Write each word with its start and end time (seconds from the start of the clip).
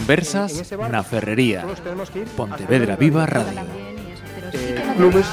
Conversas 0.00 0.72
na 0.88 1.02
Ferrería. 1.04 1.60
Pontevedra 2.34 2.96
Viva. 2.96 3.26
Radio. 3.26 3.60
Eh, 4.50 4.94
clubes, 4.96 5.28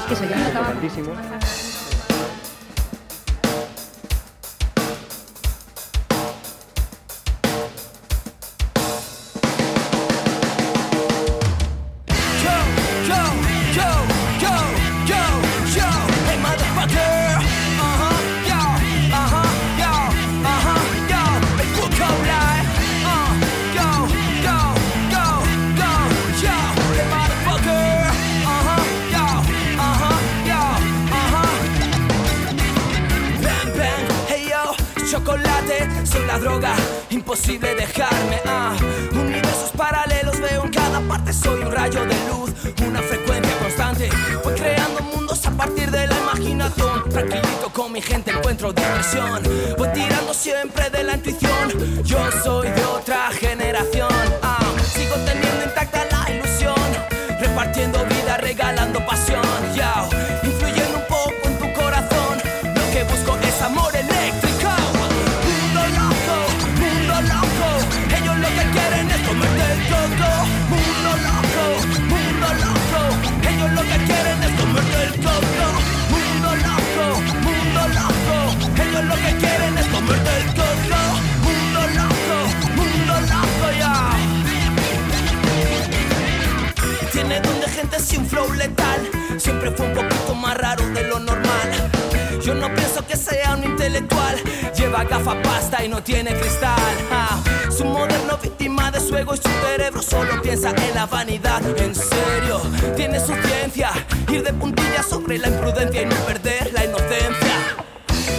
diversión. 49.10 49.42
Voy 49.76 49.88
tirando 49.92 50.34
siempre 50.34 50.90
de 50.90 51.02
la 51.04 51.14
intuición. 51.14 52.04
Yo 52.04 52.18
soy 52.42 52.68
de 52.68 52.84
intelectual. 93.98 94.36
Lleva 94.76 95.04
gafa 95.04 95.42
pasta 95.42 95.84
y 95.84 95.88
no 95.88 96.02
tiene 96.02 96.34
cristal. 96.34 96.76
Ah, 97.10 97.40
Su 97.70 97.84
moderno 97.84 98.38
víctima 98.42 98.90
de 98.90 99.00
su 99.00 99.16
ego 99.16 99.34
y 99.34 99.36
su 99.36 99.48
cerebro 99.48 100.02
solo 100.02 100.40
piensa 100.42 100.70
en 100.70 100.94
la 100.94 101.06
vanidad. 101.06 101.62
En 101.78 101.94
serio, 101.94 102.60
tiene 102.96 103.20
su 103.20 103.34
ciencia. 103.34 103.90
Ir 104.30 104.42
de 104.42 104.52
puntilla 104.52 105.02
sobre 105.02 105.38
la 105.38 105.48
imprudencia 105.48 106.02
y 106.02 106.06
no 106.06 106.16
perder 106.26 106.72
la 106.72 106.84
inocencia. 106.84 107.76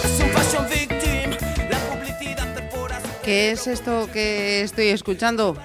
Es 0.04 0.20
un 0.20 0.30
fashion 0.32 0.66
victim. 0.70 1.32
La 1.70 1.78
publicidad 1.90 2.54
perfora 2.54 3.00
¿Qué 3.24 3.52
es 3.52 3.68
esto 3.68 4.10
que 4.12 4.62
estoy 4.62 4.88
escuchando? 4.88 5.56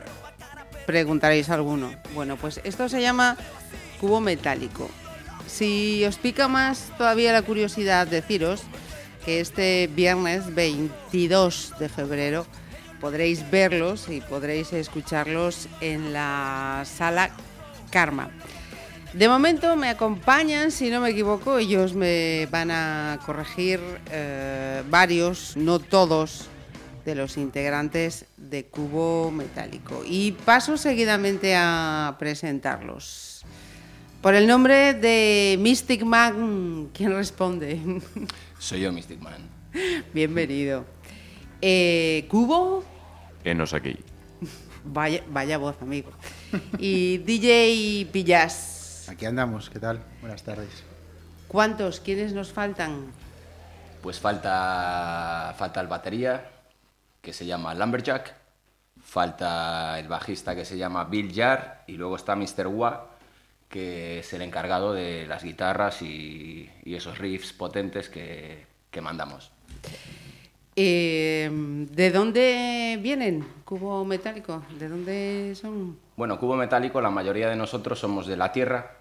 Preguntaréis 0.87 1.49
alguno. 1.49 1.91
Bueno, 2.15 2.37
pues 2.37 2.61
esto 2.65 2.89
se 2.89 3.01
llama 3.01 3.37
cubo 4.01 4.21
metálico. 4.21 4.91
Si 5.47 6.05
os 6.05 6.17
pica 6.19 6.49
más 6.49 6.91
todavía 6.99 7.33
la 7.33 7.43
curiosidad, 7.43 8.07
deciros 8.07 8.63
que 9.25 9.41
este 9.41 9.89
viernes 9.95 10.55
22 10.55 11.75
de 11.79 11.89
febrero 11.89 12.47
podréis 13.01 13.51
verlos 13.51 14.09
y 14.09 14.21
podréis 14.21 14.73
escucharlos 14.73 15.69
en 15.81 16.13
la 16.13 16.85
sala 16.85 17.31
Karma. 17.91 18.31
De 19.13 19.29
momento 19.29 19.77
me 19.77 19.89
acompañan, 19.89 20.71
si 20.71 20.91
no 20.91 21.01
me 21.01 21.11
equivoco, 21.11 21.59
ellos 21.59 21.95
me 21.95 22.47
van 22.51 22.71
a 22.71 23.21
corregir 23.25 23.81
eh, 24.11 24.83
varios, 24.91 25.57
no 25.57 25.79
todos, 25.79 26.49
de 27.05 27.15
los 27.15 27.37
integrantes 27.37 28.25
de 28.37 28.65
Cubo 28.65 29.31
Metálico. 29.31 30.03
Y 30.05 30.33
paso 30.33 30.77
seguidamente 30.77 31.55
a 31.57 32.17
presentarlos. 32.19 33.45
Por 34.21 34.35
el 34.35 34.47
nombre 34.47 34.95
de 34.95 35.59
Mystic 35.61 36.03
Man, 36.03 36.89
¿quién 36.95 37.13
responde? 37.13 37.79
Soy 38.65 38.81
yo, 38.81 38.91
Mystic 38.93 39.21
Man. 39.21 39.47
Bienvenido. 40.15 40.87
Eh, 41.61 42.27
Cubo, 42.31 42.83
Enos 43.45 43.75
aquí. 43.75 43.95
vaya, 44.87 45.23
vaya 45.29 45.59
voz, 45.59 45.77
amigo. 45.83 46.11
Y 46.79 47.19
DJ 47.19 48.09
Pillas. 48.11 49.07
Aquí 49.11 49.27
andamos, 49.27 49.69
¿qué 49.69 49.79
tal? 49.79 50.03
Buenas 50.23 50.43
tardes. 50.45 50.83
¿Cuántos? 51.47 52.01
¿Quiénes 52.01 52.33
nos 52.33 52.53
faltan? 52.53 53.13
Pues 54.01 54.19
falta, 54.19 55.55
falta 55.59 55.83
el 55.83 55.87
batería, 55.87 56.51
que 57.21 57.35
se 57.35 57.45
llama 57.45 57.75
Lumberjack. 57.75 58.35
Falta 59.03 59.99
el 59.99 60.09
bajista, 60.09 60.57
que 60.57 60.65
se 60.65 60.79
llama 60.79 61.05
Bill 61.05 61.35
Jar. 61.35 61.85
Y 61.87 61.99
luego 61.99 62.17
está 62.17 62.35
Mr. 62.35 62.69
Wa, 62.69 63.14
que 63.75 64.21
es 64.21 64.33
el 64.33 64.43
encargado 64.43 64.93
de 64.93 65.27
las 65.27 65.43
guitarras 65.43 66.01
y, 66.01 66.71
y 66.85 66.95
esos 66.95 67.19
riffs 67.19 67.53
potentes 67.53 68.09
que, 68.09 68.65
que 68.89 69.01
mandamos. 69.01 69.51
Eh, 70.77 71.51
¿De 71.91 72.11
dónde 72.13 73.01
vienen 73.03 73.45
Cubo 73.65 74.05
Metálico? 74.05 74.63
¿De 74.79 74.89
dónde 74.89 75.57
son? 75.61 75.99
Bueno, 76.15 76.39
Cubo 76.39 76.55
Metálico, 76.55 77.01
la 77.01 77.11
mayoría 77.11 77.49
de 77.49 77.57
nosotros 77.57 77.99
somos 77.99 78.29
de 78.29 78.37
la 78.37 78.53
tierra. 78.53 78.93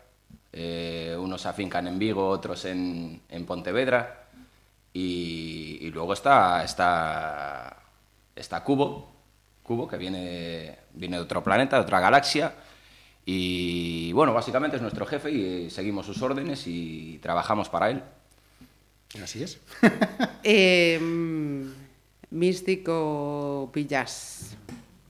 Eh, 0.51 1.15
unos 1.19 1.43
se 1.43 1.49
afincan 1.49 1.85
en 1.85 1.99
Vigo, 1.99 2.27
otros 2.27 2.65
en, 2.65 3.21
en 3.29 3.45
Pontevedra. 3.45 4.25
Y, 4.91 5.77
y 5.81 5.91
luego 5.91 6.13
está, 6.13 6.63
está, 6.63 7.77
está 8.35 8.63
Cubo, 8.63 9.11
Cubo, 9.61 9.87
que 9.87 9.97
viene, 9.97 10.79
viene 10.93 11.17
de 11.17 11.21
otro 11.21 11.43
planeta, 11.43 11.75
de 11.75 11.83
otra 11.83 11.99
galaxia. 11.99 12.55
Y 13.25 14.11
bueno, 14.13 14.33
básicamente 14.33 14.75
es 14.75 14.81
nuestro 14.81 15.05
jefe 15.05 15.31
y 15.31 15.69
seguimos 15.69 16.05
sus 16.05 16.21
órdenes 16.21 16.67
y 16.67 17.19
trabajamos 17.21 17.69
para 17.69 17.89
él. 17.89 18.03
Así 19.21 19.43
es. 19.43 19.59
Eh, 20.45 20.99
Místico 22.31 23.69
Pillas. 23.73 24.57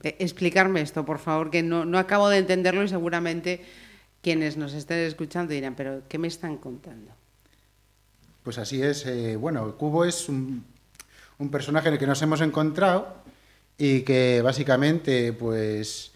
Eh, 0.04 0.14
explicarme 0.20 0.80
esto, 0.80 1.04
por 1.04 1.18
favor, 1.18 1.50
que 1.50 1.62
no, 1.62 1.84
no 1.84 1.98
acabo 1.98 2.28
de 2.28 2.38
entenderlo 2.38 2.84
y 2.84 2.88
seguramente 2.88 3.64
quienes 4.22 4.56
nos 4.56 4.74
estén 4.74 4.98
escuchando 4.98 5.52
dirán, 5.52 5.74
pero 5.74 6.02
¿qué 6.08 6.18
me 6.18 6.28
están 6.28 6.56
contando? 6.58 7.10
Pues 8.44 8.58
así 8.58 8.80
es. 8.80 9.06
eh, 9.06 9.36
bueno, 9.36 9.76
Cubo 9.76 10.04
es 10.04 10.28
un, 10.28 10.64
un 11.38 11.50
personaje 11.50 11.88
en 11.88 11.94
el 11.94 11.98
que 12.00 12.06
nos 12.06 12.22
hemos 12.22 12.40
encontrado 12.42 13.16
y 13.76 14.02
que 14.02 14.40
básicamente 14.42 15.32
pues 15.32 16.12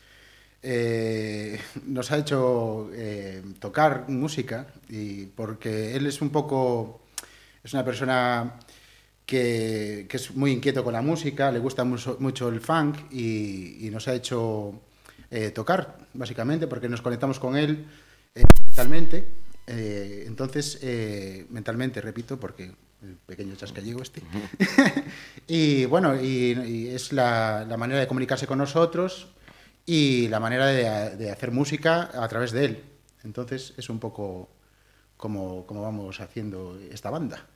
eh, 0.63 1.61
nos 1.87 2.11
ha 2.11 2.19
hecho 2.19 2.91
eh, 2.93 3.43
tocar 3.61 4.09
música 4.09 4.67
y 4.89 5.27
porque 5.27 5.95
él 5.95 6.07
es 6.07 6.21
un 6.21 6.31
poco 6.31 7.03
es 7.63 7.73
una 7.75 7.85
persona 7.85 8.59
que, 9.25 10.07
que 10.09 10.17
es 10.17 10.35
muy 10.35 10.51
inquieto 10.51 10.83
con 10.83 10.95
la 10.95 11.03
música, 11.03 11.53
le 11.53 11.59
gusta 11.61 11.85
mucho, 11.85 12.17
mucho 12.19 12.49
el 12.49 12.61
funk 12.61 12.97
y, 13.13 13.87
y 13.87 13.91
nos 13.91 14.09
ha 14.09 14.15
hecho 14.15 14.81
eh, 15.31 15.51
tocar, 15.51 15.99
básicamente, 16.15 16.67
porque 16.67 16.89
nos 16.89 17.03
conectamos 17.03 17.39
con 17.39 17.57
él 17.57 17.87
eh, 18.35 18.43
mentalmente. 18.65 19.29
Entonces, 19.67 20.81
mentalmente, 21.51 22.01
repito, 22.01 22.41
porque 22.41 22.73
el 23.03 23.17
pequeño 23.27 23.55
chascallego 23.55 24.01
este. 24.01 24.23
y 25.47 25.85
bueno, 25.85 26.17
y, 26.19 26.59
y 26.59 26.89
es 26.89 27.13
la, 27.13 27.67
la 27.69 27.77
manera 27.77 28.01
de 28.01 28.07
comunicarse 28.07 28.47
con 28.47 28.57
nosotros 28.57 29.29
y 29.89 30.29
la 30.29 30.39
manera 30.39 30.67
de, 30.67 31.17
de 31.17 31.31
hacer 31.31 31.51
música 31.51 32.11
a 32.13 32.29
través 32.29 32.53
de 32.53 32.65
él. 32.67 32.85
Entonces, 33.25 33.73
es 33.79 33.89
un 33.89 33.99
poco 33.99 34.51
como, 35.17 35.65
como 35.67 35.81
vamos 35.83 36.21
haciendo 36.21 36.79
esta 36.93 37.09
banda. 37.11 37.47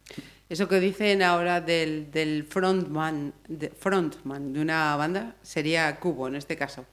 Eso 0.49 0.67
que 0.67 0.81
dicen 0.81 1.23
ahora 1.23 1.61
del, 1.61 2.11
del 2.11 2.44
frontman, 2.44 3.34
de, 3.46 3.69
frontman 3.69 4.52
de 4.55 4.61
una 4.61 4.96
banda 4.96 5.37
sería 5.43 6.00
Cubo 6.00 6.26
en 6.29 6.37
este 6.37 6.56
caso. 6.56 6.87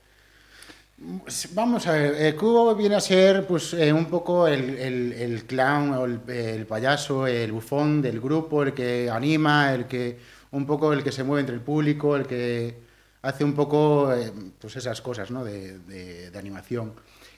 Vamos 1.54 1.88
a 1.88 1.94
ver, 1.94 2.14
el 2.16 2.36
cubo 2.36 2.76
viene 2.76 2.96
a 2.96 3.00
ser 3.00 3.48
pues 3.48 3.74
eh, 3.74 3.94
un 3.94 4.08
poco 4.08 4.46
el, 4.48 4.78
el- 4.78 5.14
el 5.14 5.46
clown 5.46 5.94
o 5.94 6.04
el, 6.06 6.20
el 6.30 6.66
payaso, 6.66 7.26
el 7.26 7.54
bufón 7.54 8.02
del 8.02 8.20
grupo, 8.20 8.64
el 8.64 8.74
que 8.74 9.10
anima, 9.10 9.74
el 9.74 9.86
que 9.88 10.18
un 10.52 10.66
poco 10.66 10.92
el 10.92 11.02
que 11.02 11.14
se 11.14 11.24
mueve 11.24 11.40
entre 11.42 11.56
el 11.56 11.62
público, 11.62 12.18
el 12.18 12.28
que 12.28 12.89
hace 13.22 13.44
un 13.44 13.54
poco 13.54 14.14
eh, 14.14 14.32
pues 14.60 14.76
esas 14.76 15.02
cosas 15.02 15.32
¿no? 15.32 15.44
de, 15.44 15.80
de- 15.80 16.32
de 16.32 16.40
animación. 16.40 16.94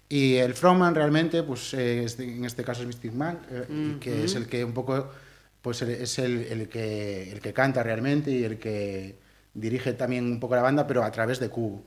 Y 0.09 0.35
el 0.35 0.53
frontman 0.53 0.93
realmente, 0.93 1.41
pues 1.43 1.73
eh, 1.73 2.03
es 2.03 2.17
de- 2.17 2.35
en 2.35 2.45
este 2.45 2.63
caso 2.63 2.81
es 2.81 2.87
Mystic 2.87 3.13
Man, 3.13 3.39
eh, 3.49 3.65
y 3.69 3.99
que 3.99 4.25
es 4.25 4.35
el 4.35 4.47
que 4.47 4.63
un 4.65 4.73
poco, 4.73 5.09
pues 5.61 5.81
es 5.81 6.19
el, 6.19 6.43
el 6.49 6.67
que, 6.69 7.31
el 7.31 7.39
que 7.39 7.53
canta 7.53 7.81
realmente 7.81 8.29
y 8.31 8.43
el 8.43 8.57
que 8.59 9.17
dirige 9.53 9.93
también 9.93 10.25
un 10.25 10.39
poco 10.39 10.55
la 10.55 10.61
banda, 10.61 10.85
pero 10.85 11.03
a 11.03 11.11
través 11.11 11.39
de 11.39 11.49
Cubo. 11.49 11.81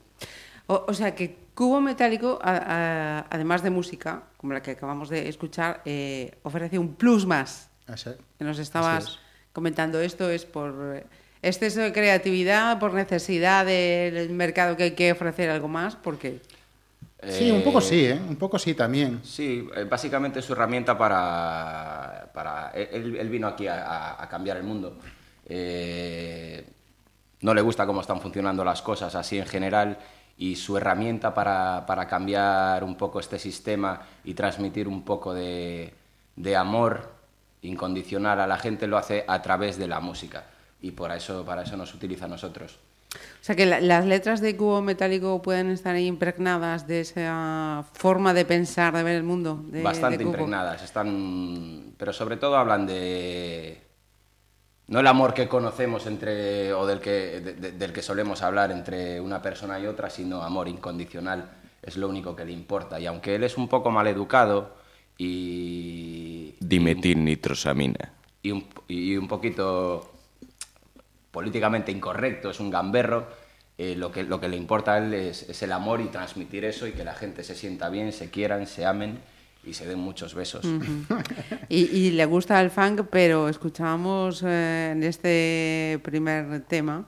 O, 0.67 0.87
o 0.89 0.95
sea 0.95 1.15
que 1.15 1.37
Cubo 1.55 1.81
Metálico, 1.83 2.39
a- 2.43 2.57
a- 2.57 3.27
además 3.31 3.63
de 3.63 3.69
música, 3.71 4.23
como 4.39 4.55
la 4.55 4.63
que 4.63 4.71
acabamos 4.73 5.11
de 5.11 5.29
escuchar, 5.29 5.83
eh, 5.85 6.33
ofrece 6.43 6.79
un 6.79 6.95
plus 6.95 7.27
más. 7.27 7.69
Así- 7.87 8.11
Que 8.39 8.45
nos 8.45 8.59
estabas 8.59 9.05
es. 9.05 9.19
comentando 9.53 10.01
esto, 10.01 10.31
es 10.31 10.47
por 10.47 10.75
eh, 10.97 11.05
exceso 11.47 11.81
de 11.81 11.93
creatividad, 11.93 12.79
por 12.79 12.95
necesidad 12.95 13.67
del 13.67 14.31
mercado 14.31 14.77
que 14.77 14.85
hay 14.85 14.91
que 14.93 15.13
ofrecer 15.13 15.51
algo 15.51 15.69
más, 15.69 15.97
porque 15.97 16.41
Sí, 17.27 17.51
un 17.51 17.63
poco 17.63 17.81
sí, 17.81 18.05
¿eh? 18.05 18.21
un 18.29 18.37
poco 18.37 18.59
sí 18.59 18.75
también. 18.75 19.21
Sí, 19.25 19.67
eh, 19.75 19.85
básicamente 19.85 20.41
es 20.41 20.45
su 20.45 20.53
herramienta 20.53 20.99
para... 20.99 22.31
para 22.35 22.71
él, 22.73 23.17
él 23.17 23.29
vino 23.31 23.47
aquí 23.47 23.67
a 23.67 24.27
cambiar 24.31 24.59
el 24.59 24.63
mundo. 24.63 24.99
Eh, 25.47 26.65
no 27.41 27.55
le 27.55 27.61
gusta 27.61 27.87
cómo 27.87 28.01
están 28.01 28.21
funcionando 28.21 28.65
las 28.65 28.83
cosas 28.83 29.15
así 29.15 29.39
en 29.39 29.47
general 29.47 29.99
y 30.37 30.57
su 30.57 30.77
herramienta 30.77 31.35
para, 31.35 31.85
para 31.87 32.09
cambiar 32.09 32.83
un 32.83 32.97
poco 32.97 33.21
este 33.21 33.39
sistema 33.39 34.01
y 34.25 34.35
transmitir 34.35 34.89
un 34.89 35.05
poco 35.05 35.35
de, 35.35 35.93
de 36.37 36.57
amor 36.57 37.13
incondicional 37.63 38.41
a 38.41 38.47
la 38.47 38.59
gente 38.59 38.87
lo 38.87 38.97
hace 38.97 39.25
a 39.27 39.41
través 39.43 39.79
de 39.79 39.87
la 39.87 40.01
música 40.01 40.45
y 40.85 40.91
por 40.91 41.11
eso, 41.13 41.45
para 41.45 41.63
eso 41.63 41.77
nos 41.77 41.95
utiliza 41.95 42.27
a 42.27 42.29
nosotros. 42.29 42.79
O 43.15 43.45
sea 43.45 43.55
que 43.57 43.65
la- 43.65 43.81
las 43.81 44.05
letras 44.07 44.41
de 44.41 44.57
Cubo 44.57 44.83
Metálico 44.83 45.41
pueden 45.41 45.71
estar 45.71 45.97
impregnadas 45.97 46.87
de 46.87 47.01
esa 47.01 47.85
forma 47.93 48.35
de 48.35 48.45
pensar, 48.45 48.95
de 48.97 49.03
ver 49.03 49.17
el 49.17 49.23
mundo. 49.23 49.63
De, 49.69 49.83
bastante 49.83 50.19
de 50.19 50.25
Cubo. 50.25 50.33
impregnadas, 50.35 50.83
están, 50.83 51.95
pero 51.97 52.13
sobre 52.13 52.37
todo 52.37 52.57
hablan 52.57 52.87
de 52.87 53.81
no 54.89 55.01
el 55.01 55.07
amor 55.07 55.33
que 55.33 55.49
conocemos 55.49 56.07
entre 56.07 56.75
o 56.75 56.87
del 56.87 57.01
que 57.01 57.41
de- 57.41 57.55
de- 57.55 57.73
del 57.73 57.93
que 57.95 58.03
solemos 58.03 58.43
hablar 58.43 58.71
entre 58.71 59.19
una 59.21 59.41
persona 59.41 59.79
y 59.81 59.87
otra, 59.87 60.11
sino 60.11 60.43
amor 60.43 60.69
incondicional 60.69 61.49
es 61.83 61.97
lo 61.97 62.09
único 62.09 62.35
que 62.37 62.45
le 62.45 62.53
importa 62.53 63.01
y 63.01 63.07
aunque 63.07 63.35
él 63.37 63.45
es 63.45 63.57
un 63.57 63.69
poco 63.69 63.91
mal 63.91 64.07
educado 64.09 64.75
y 65.17 66.55
Dimetilnitrosamina. 66.61 68.11
y 68.43 68.51
un, 68.51 68.67
y 68.89 69.17
un 69.17 69.29
poquito 69.29 70.11
políticamente 71.35 71.91
incorrecto, 71.91 72.51
es 72.51 72.61
un 72.61 72.71
gamberro, 72.71 73.27
eh, 73.77 73.97
lo, 73.97 74.13
que, 74.13 74.23
lo 74.23 74.41
que 74.41 74.49
le 74.49 74.57
importa 74.57 74.95
a 74.95 74.99
él 74.99 75.13
es, 75.13 75.43
es 75.49 75.61
el 75.65 75.73
amor 75.73 76.01
y 76.01 76.05
transmitir 76.05 76.65
eso 76.65 76.87
y 76.87 76.93
que 76.93 77.03
la 77.03 77.13
gente 77.13 77.43
se 77.43 77.57
sienta 77.57 77.89
bien, 77.89 78.13
se 78.13 78.31
quieran, 78.31 78.69
se 78.69 78.87
amen 78.87 79.19
y 79.65 79.75
se 79.75 79.85
den 79.85 79.99
muchos 79.99 80.35
besos. 80.35 80.65
Y, 81.69 81.87
y 81.87 82.11
le 82.13 82.25
gusta 82.27 82.61
el 82.61 82.71
funk, 82.71 83.07
pero 83.11 83.49
escuchábamos 83.49 84.45
eh, 84.47 84.91
en 84.93 85.03
este 85.03 85.99
primer 86.05 86.61
tema 86.67 87.07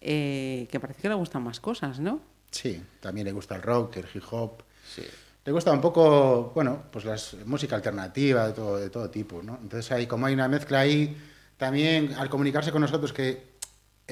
eh, 0.00 0.68
que 0.70 0.78
parece 0.78 1.00
que 1.00 1.08
le 1.08 1.14
gustan 1.14 1.42
más 1.42 1.58
cosas, 1.58 1.98
¿no? 1.98 2.20
Sí, 2.50 2.82
también 3.00 3.24
le 3.24 3.32
gusta 3.32 3.56
el 3.56 3.62
rock, 3.62 3.96
el 3.96 4.06
hip 4.12 4.24
hop. 4.32 4.64
Sí. 4.94 5.02
Le 5.46 5.52
gusta 5.52 5.72
un 5.72 5.80
poco, 5.80 6.52
bueno, 6.54 6.82
pues 6.90 7.06
la 7.06 7.16
música 7.46 7.76
alternativa 7.76 8.48
de 8.48 8.52
todo, 8.52 8.76
de 8.76 8.90
todo 8.90 9.08
tipo, 9.08 9.42
¿no? 9.42 9.58
Entonces 9.62 9.90
ahí, 9.92 10.06
como 10.06 10.26
hay 10.26 10.34
una 10.34 10.48
mezcla 10.48 10.80
ahí, 10.80 11.16
también 11.56 12.12
al 12.18 12.28
comunicarse 12.28 12.70
con 12.70 12.82
nosotros 12.82 13.12
que 13.12 13.51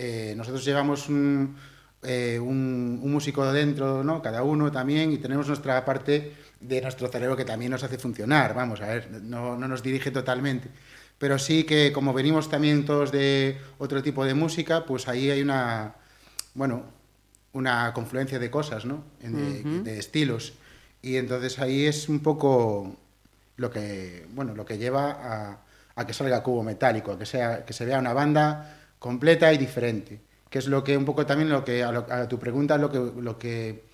eh, 0.02 0.32
nosotros 0.34 0.64
llevamos 0.64 1.10
un, 1.10 1.56
eh, 2.02 2.38
un, 2.40 3.00
un 3.02 3.12
músico 3.12 3.52
dentro, 3.52 4.02
¿no? 4.02 4.22
Cada 4.22 4.42
uno 4.42 4.72
también, 4.72 5.12
y 5.12 5.18
tenemos 5.18 5.46
nuestra 5.46 5.84
parte 5.84 6.32
de 6.58 6.80
nuestro 6.80 7.08
cerebro 7.08 7.36
que 7.36 7.44
también 7.44 7.70
nos 7.70 7.84
hace 7.84 7.98
funcionar, 7.98 8.54
vamos 8.54 8.80
a 8.80 8.86
ver, 8.86 9.10
no, 9.22 9.58
no 9.58 9.68
nos 9.68 9.82
dirige 9.82 10.10
totalmente. 10.10 10.70
Pero 11.18 11.38
sí 11.38 11.64
que 11.64 11.92
como 11.92 12.14
venimos 12.14 12.48
también 12.48 12.86
todos 12.86 13.12
de 13.12 13.58
otro 13.76 14.02
tipo 14.02 14.24
de 14.24 14.32
música, 14.32 14.86
pues 14.86 15.06
ahí 15.06 15.28
hay 15.30 15.42
una, 15.42 15.96
bueno, 16.54 16.84
una 17.52 17.92
confluencia 17.92 18.38
de 18.38 18.50
cosas, 18.50 18.86
¿no? 18.86 19.04
De, 19.20 19.62
de 19.82 19.98
estilos. 19.98 20.54
Y 21.02 21.16
entonces 21.16 21.58
ahí 21.58 21.84
es 21.84 22.08
un 22.08 22.20
poco 22.20 22.96
lo 23.56 23.70
que, 23.70 24.26
bueno, 24.32 24.54
lo 24.54 24.64
que 24.64 24.78
lleva 24.78 25.10
a, 25.10 25.58
a 25.94 26.06
que 26.06 26.14
salga 26.14 26.42
Cubo 26.42 26.62
Metálico, 26.62 27.12
a 27.12 27.18
que, 27.18 27.26
sea, 27.26 27.66
que 27.66 27.74
se 27.74 27.84
vea 27.84 27.98
una 27.98 28.14
banda 28.14 28.79
completa 29.00 29.52
y 29.52 29.58
diferente. 29.58 30.20
Que 30.50 30.60
es 30.60 30.68
lo 30.68 30.84
que 30.84 30.96
un 30.96 31.06
poco 31.06 31.26
también 31.26 31.50
lo 31.50 31.64
que, 31.64 31.82
a, 31.84 31.92
lo- 31.92 32.06
a 32.10 32.28
tu 32.28 32.38
pregunta, 32.38 32.78
lo 32.78 32.90
que, 32.92 32.98
lo 33.22 33.38
que, 33.38 33.84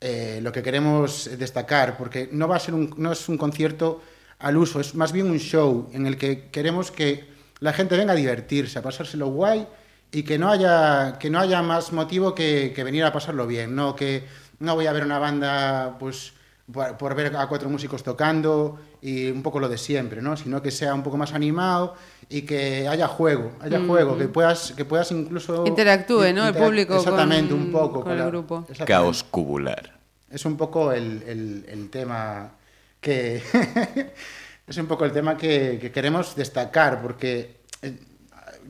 eh, 0.00 0.40
lo 0.42 0.52
que 0.52 0.62
queremos 0.62 1.30
destacar, 1.38 1.96
porque 1.96 2.28
no 2.32 2.48
va 2.48 2.56
a 2.56 2.60
ser 2.60 2.74
un, 2.74 2.94
no 2.98 3.12
es 3.12 3.28
un 3.28 3.38
concierto 3.38 4.02
al 4.38 4.56
uso, 4.56 4.80
es 4.80 4.94
más 4.94 5.12
bien 5.12 5.30
un 5.30 5.38
show 5.38 5.88
en 5.92 6.06
el 6.06 6.18
que 6.18 6.50
queremos 6.50 6.90
que 6.90 7.26
la 7.60 7.72
gente 7.72 7.96
venga 7.96 8.12
a 8.12 8.16
divertirse, 8.16 8.78
a 8.78 8.82
pasárselo 8.82 9.28
guay 9.28 9.66
y 10.12 10.22
que 10.24 10.38
no 10.38 10.50
haya, 10.50 11.18
que 11.18 11.30
no 11.30 11.40
haya 11.40 11.62
más 11.62 11.92
motivo 11.92 12.34
que, 12.34 12.72
que 12.74 12.84
venir 12.84 13.04
a 13.04 13.12
pasarlo 13.12 13.46
bien, 13.46 13.74
no 13.74 13.96
que 13.96 14.24
no 14.58 14.74
voy 14.74 14.86
a 14.86 14.92
ver 14.92 15.04
una 15.04 15.18
banda 15.18 15.96
pues 15.98 16.32
por, 16.72 16.96
por 16.96 17.14
ver 17.14 17.34
a 17.36 17.46
cuatro 17.46 17.68
músicos 17.68 18.02
tocando 18.02 18.78
y 19.02 19.30
un 19.30 19.42
poco 19.42 19.60
lo 19.60 19.68
de 19.68 19.76
siempre, 19.78 20.22
¿no? 20.22 20.36
sino 20.36 20.62
que 20.62 20.70
sea 20.70 20.94
un 20.94 21.02
poco 21.02 21.16
más 21.16 21.32
animado 21.34 21.94
y 22.28 22.42
que 22.42 22.88
haya 22.88 23.06
juego, 23.06 23.52
haya 23.60 23.80
juego, 23.86 24.16
que 24.16 24.28
puedas, 24.28 24.72
que 24.76 24.84
puedas 24.84 25.10
incluso... 25.12 25.64
Interactúe, 25.66 26.32
¿no? 26.34 26.46
El 26.48 26.54
público 26.54 26.96
Exactamente, 26.96 27.50
con- 27.52 27.60
un 27.62 27.72
poco. 27.72 28.02
con 28.02 28.12
el 28.12 28.18
la- 28.18 28.26
grupo. 28.26 28.66
Caos 28.86 29.22
cubular. 29.24 29.98
Es 30.30 30.44
un 30.46 30.56
poco 30.56 30.90
el, 30.92 31.22
el- 31.26 31.64
el 31.68 31.90
tema 31.90 32.52
que 33.00 33.42
es 34.66 34.76
un 34.78 34.86
poco 34.86 35.04
el 35.04 35.12
tema 35.12 35.36
que, 35.36 35.78
que 35.80 35.92
queremos 35.92 36.34
destacar, 36.34 37.02
porque 37.02 37.56
eh, 37.82 37.98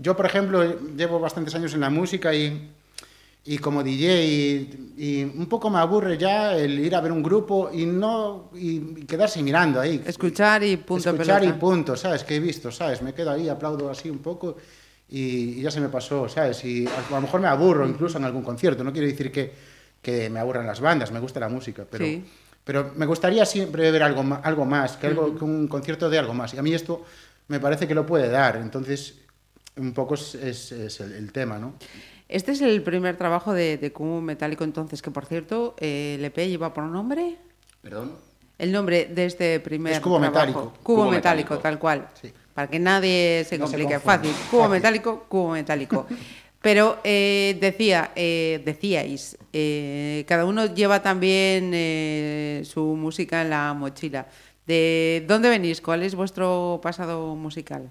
yo, 0.01 0.17
por 0.17 0.27
ejemplo, 0.27 0.63
llevo 0.97 1.21
bastantes 1.21 1.55
años 1.55 1.73
en 1.75 1.81
la 1.81 1.91
música 1.91 2.35
y, 2.35 2.71
y 3.47 3.59
como 3.59 3.83
DJ 3.83 4.25
y, 4.25 4.95
y 4.97 5.25
un 5.25 5.47
poco 5.47 5.69
me 5.69 5.79
aburre 5.79 6.17
ya 6.17 6.57
el 6.57 6.79
ir 6.79 6.95
a 6.95 7.01
ver 7.03 7.13
un 7.13 7.23
grupo 7.23 7.71
y 7.73 7.85
no 7.85 8.51
y, 8.55 8.77
y 9.01 9.05
quedarse 9.07 9.43
mirando 9.43 9.81
ahí. 9.81 10.03
Escuchar 10.07 10.63
y 10.65 10.77
punto 10.79 11.11
Escuchar 11.11 11.43
y 11.43 11.47
pelota. 11.49 11.61
punto, 11.61 11.97
¿sabes? 11.97 12.25
Que 12.25 12.37
he 12.37 12.41
visto, 12.41 12.71
¿sabes? 12.73 13.03
Me 13.03 13.13
quedo 13.13 13.31
ahí, 13.33 13.49
aplaudo 13.49 13.91
así 13.91 14.09
un 14.09 14.21
poco 14.21 14.57
y, 15.11 15.59
y 15.59 15.63
ya 15.63 15.71
se 15.71 15.81
me 15.81 15.91
pasó, 15.91 16.27
¿sabes? 16.29 16.65
Y 16.65 16.87
a, 16.87 17.05
lo 17.11 17.21
mejor 17.21 17.41
me 17.41 17.49
aburro 17.49 17.87
incluso 17.87 18.17
en 18.17 18.25
algún 18.25 18.43
concierto. 18.43 18.83
No 18.83 18.93
quiero 18.93 19.07
decir 19.09 19.31
que, 19.31 19.53
que 20.01 20.31
me 20.31 20.39
aburran 20.41 20.67
las 20.67 20.81
bandas, 20.81 21.13
me 21.13 21.21
gusta 21.21 21.39
la 21.39 21.51
música, 21.51 21.85
pero, 21.91 22.07
Sí. 22.07 22.25
pero 22.65 22.93
me 22.97 23.05
gustaría 23.05 23.45
siempre 23.45 23.91
ver 23.91 24.03
algo, 24.05 24.25
algo 24.43 24.65
más, 24.65 24.97
que, 24.97 25.09
algo, 25.09 25.37
que 25.37 25.45
un 25.45 25.69
concierto 25.69 26.09
de 26.09 26.19
algo 26.19 26.33
más. 26.33 26.55
Y 26.55 26.59
a 26.59 26.63
mí 26.63 26.73
esto 26.73 27.05
me 27.49 27.61
parece 27.61 27.87
que 27.87 27.95
lo 27.95 28.07
puede 28.07 28.29
dar. 28.31 28.57
Entonces, 28.57 29.17
un 29.77 29.93
poco 29.93 30.15
es, 30.15 30.35
es- 30.37 30.73
es 30.73 31.01
el, 31.01 31.13
el 31.13 31.31
tema, 31.31 31.59
¿no? 31.59 31.75
Este 32.35 32.53
es 32.53 32.61
el 32.63 32.83
primer 32.83 33.17
trabajo 33.17 33.53
de, 33.53 33.79
de 33.79 33.93
Cubo 33.93 34.21
Metálico, 34.21 34.65
entonces, 34.65 35.01
que 35.03 35.11
por 35.11 35.25
cierto, 35.27 35.75
eh, 35.79 36.17
el 36.19 36.25
EP 36.25 36.37
lleva 36.49 36.73
por 36.75 36.85
nombre. 36.85 37.37
¿Perdón? 37.81 38.13
El 38.59 38.73
nombre 38.73 39.07
de 39.07 39.27
este 39.27 39.61
primer 39.61 39.93
Es 39.93 40.01
Cubo 40.01 40.19
trabajo. 40.19 40.33
Metálico. 40.39 40.61
Cubo, 40.83 40.97
Cubo 41.03 41.11
metálico, 41.11 41.55
Metálico. 41.55 41.59
tal 41.59 41.79
cual. 41.79 42.09
Sí. 42.21 42.33
Para 42.55 42.69
que 42.69 42.79
nadie 42.79 43.45
se 43.49 43.59
No 43.59 43.67
se 43.67 43.73
complique. 43.77 43.95
confunda. 44.01 44.19
Fácil. 44.19 44.33
Cubo 44.51 44.61
Fácil. 44.63 44.73
metálico, 44.73 45.25
cubo 45.29 45.51
metálico. 45.53 46.07
Pero 46.63 46.99
eh, 47.05 47.59
decía, 47.61 48.11
eh, 48.17 48.63
decíais, 48.65 49.37
eh, 49.53 50.25
cada 50.27 50.45
uno 50.47 50.73
lleva 50.75 51.03
también 51.03 51.71
eh, 51.75 52.63
su 52.65 52.83
música 52.97 53.43
en 53.43 53.51
la 53.51 53.75
mochila. 53.75 54.27
¿De 54.67 55.25
dónde 55.29 55.51
venís? 55.51 55.81
¿Cuál 55.83 56.03
es 56.03 56.15
vuestro 56.15 56.81
pasado 56.83 57.35
musical? 57.37 57.91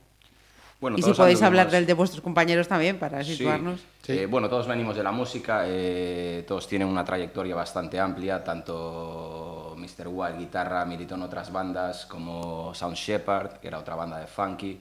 Bueno, 0.84 0.98
y 0.98 1.02
si 1.02 1.12
podéis 1.14 1.42
hablar 1.42 1.72
del 1.72 1.86
de 1.86 1.94
vuestros 1.94 2.22
compañeros 2.22 2.68
también 2.68 3.00
para 3.00 3.24
situarnos. 3.24 3.80
Sí. 4.02 4.12
Eh, 4.12 4.26
bueno, 4.26 4.50
todos 4.50 4.68
venimos 4.68 4.98
de 4.98 5.02
la 5.04 5.14
música, 5.14 5.64
eh, 5.66 6.44
todos 6.46 6.68
tienen 6.68 6.90
una 6.90 7.06
trayectoria 7.06 7.56
bastante 7.56 7.98
amplia, 8.02 8.44
tanto 8.44 9.76
Mr. 9.78 10.10
Wild, 10.10 10.40
guitarra, 10.40 10.84
militó 10.84 11.16
en 11.16 11.22
otras 11.22 11.54
bandas 11.54 12.06
como 12.06 12.74
Sound 12.76 12.98
Shepherd, 12.98 13.60
que 13.62 13.70
era 13.70 13.80
otra 13.80 13.96
banda 13.96 14.18
de 14.20 14.28
funky, 14.28 14.78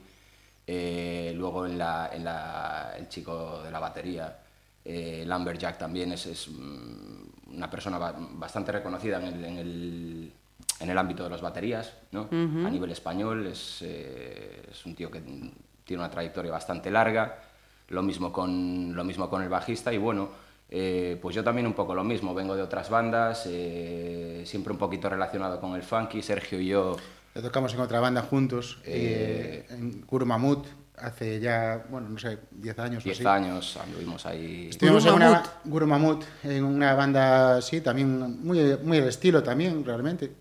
eh, 0.67 1.31
luego 1.37 1.65
en 1.65 1.77
la, 1.77 2.09
en 2.11 2.25
la- 2.25 2.95
el 2.97 3.07
chico 3.07 3.61
de 3.63 3.71
la 3.71 3.79
batería, 3.79 4.39
Lumberjack 5.25 5.77
también 5.77 6.11
es, 6.11 6.25
es, 6.25 6.49
mm, 6.49 7.55
una 7.55 7.69
persona 7.69 7.97
ba- 7.97 8.13
bastante 8.17 8.73
reconocida 8.73 9.19
en 9.19 9.23
el, 9.33 9.45
en 9.45 9.57
el- 9.57 10.33
en 10.81 10.89
el 10.89 10.97
ámbito 10.97 11.23
de 11.23 11.29
las 11.29 11.39
baterías, 11.41 11.93
¿no? 12.11 12.27
a 12.29 12.69
nivel 12.69 12.91
español, 12.91 13.47
es, 13.47 13.77
eh, 13.83 14.67
es 14.69 14.85
un 14.85 14.95
tío 14.95 15.09
que 15.09 15.21
tiene 15.85 16.01
una 16.01 16.09
trayectoria 16.11 16.51
bastante 16.51 16.89
larga, 16.91 17.39
lo 17.89 18.01
mismo 18.01 18.31
con, 18.31 18.95
lo 18.95 19.03
mismo 19.03 19.29
con 19.29 19.41
el 19.43 19.49
bajista 19.49 19.91
y 19.93 19.97
bueno, 19.97 20.29
eh, 20.69 21.19
pues 21.21 21.35
yo 21.35 21.43
también 21.43 21.67
un 21.67 21.73
poco 21.73 21.93
lo 21.93 22.03
mismo, 22.03 22.33
vengo 22.33 22.55
de 22.55 22.61
otras 22.63 22.89
bandas, 22.89 23.43
eh, 23.47 24.43
siempre 24.45 24.73
un 24.73 24.79
poquito 24.79 25.09
relacionado 25.09 25.59
con 25.59 25.75
el 25.75 25.83
funky, 25.83 26.21
Sergio 26.21 26.59
y 26.59 26.67
yo 26.67 26.95
Le 27.35 27.41
tocamos 27.41 27.73
en 27.73 27.79
otra 27.81 27.99
banda 27.99 28.21
juntos, 28.23 28.79
Eh, 28.85 29.65
eh, 29.69 29.73
en 29.73 30.01
Guru 30.05 30.25
Mamut, 30.25 30.65
hace 30.97 31.39
ya, 31.39 31.85
bueno, 31.89 32.09
no 32.09 32.17
sé, 32.19 32.39
10 32.51 32.79
años 32.79 33.03
o 33.03 33.05
Diez 33.05 33.19
así. 33.19 33.27
años 33.27 33.77
anduvimos 33.77 34.25
ahí. 34.25 34.69
Estuvimos 34.69 35.05
en 35.05 35.11
Guru 35.11 35.15
una 35.15 35.29
Mamut. 35.31 35.45
Guru 35.65 35.87
Mamut, 35.87 36.23
en 36.43 36.63
una 36.63 36.93
banda, 36.95 37.61
sí, 37.61 37.81
también 37.81 38.41
muy, 38.43 38.77
muy 38.83 38.97
el 38.99 39.07
estilo 39.07 39.43
también, 39.43 39.83
realmente. 39.83 40.31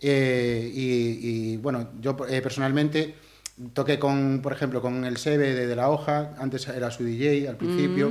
Eh, 0.00 0.70
y, 0.74 1.52
y, 1.54 1.56
bueno, 1.58 1.90
yo 2.00 2.16
eh, 2.28 2.42
personalmente 2.42 3.14
toqué 3.72 3.98
con, 3.98 4.40
por 4.42 4.52
ejemplo, 4.52 4.80
con 4.82 5.04
el 5.04 5.16
Sebe 5.16 5.54
de, 5.54 5.66
de 5.66 5.76
La 5.76 5.90
Hoja, 5.90 6.34
antes 6.38 6.66
era 6.68 6.90
su 6.90 7.04
DJ 7.04 7.48
al 7.48 7.56
principio. 7.56 8.10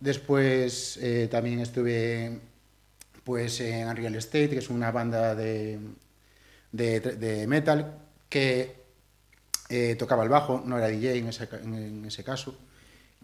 Después 0.00 0.98
eh, 1.02 1.28
también 1.30 1.60
estuve 1.60 2.40
pues 3.24 3.60
en 3.60 3.88
Unreal 3.88 4.14
Estate, 4.14 4.50
que 4.50 4.58
es 4.58 4.70
una 4.70 4.92
banda 4.92 5.34
de, 5.34 5.78
de, 6.70 7.00
de 7.00 7.46
metal 7.46 7.98
que 8.28 8.76
eh, 9.68 9.96
tocaba 9.98 10.22
el 10.22 10.28
bajo, 10.28 10.62
no 10.64 10.78
era 10.78 10.88
DJ 10.88 11.18
en 11.18 11.28
ese, 11.28 11.48
en, 11.62 11.74
en 11.74 12.04
ese 12.04 12.22
caso. 12.22 12.56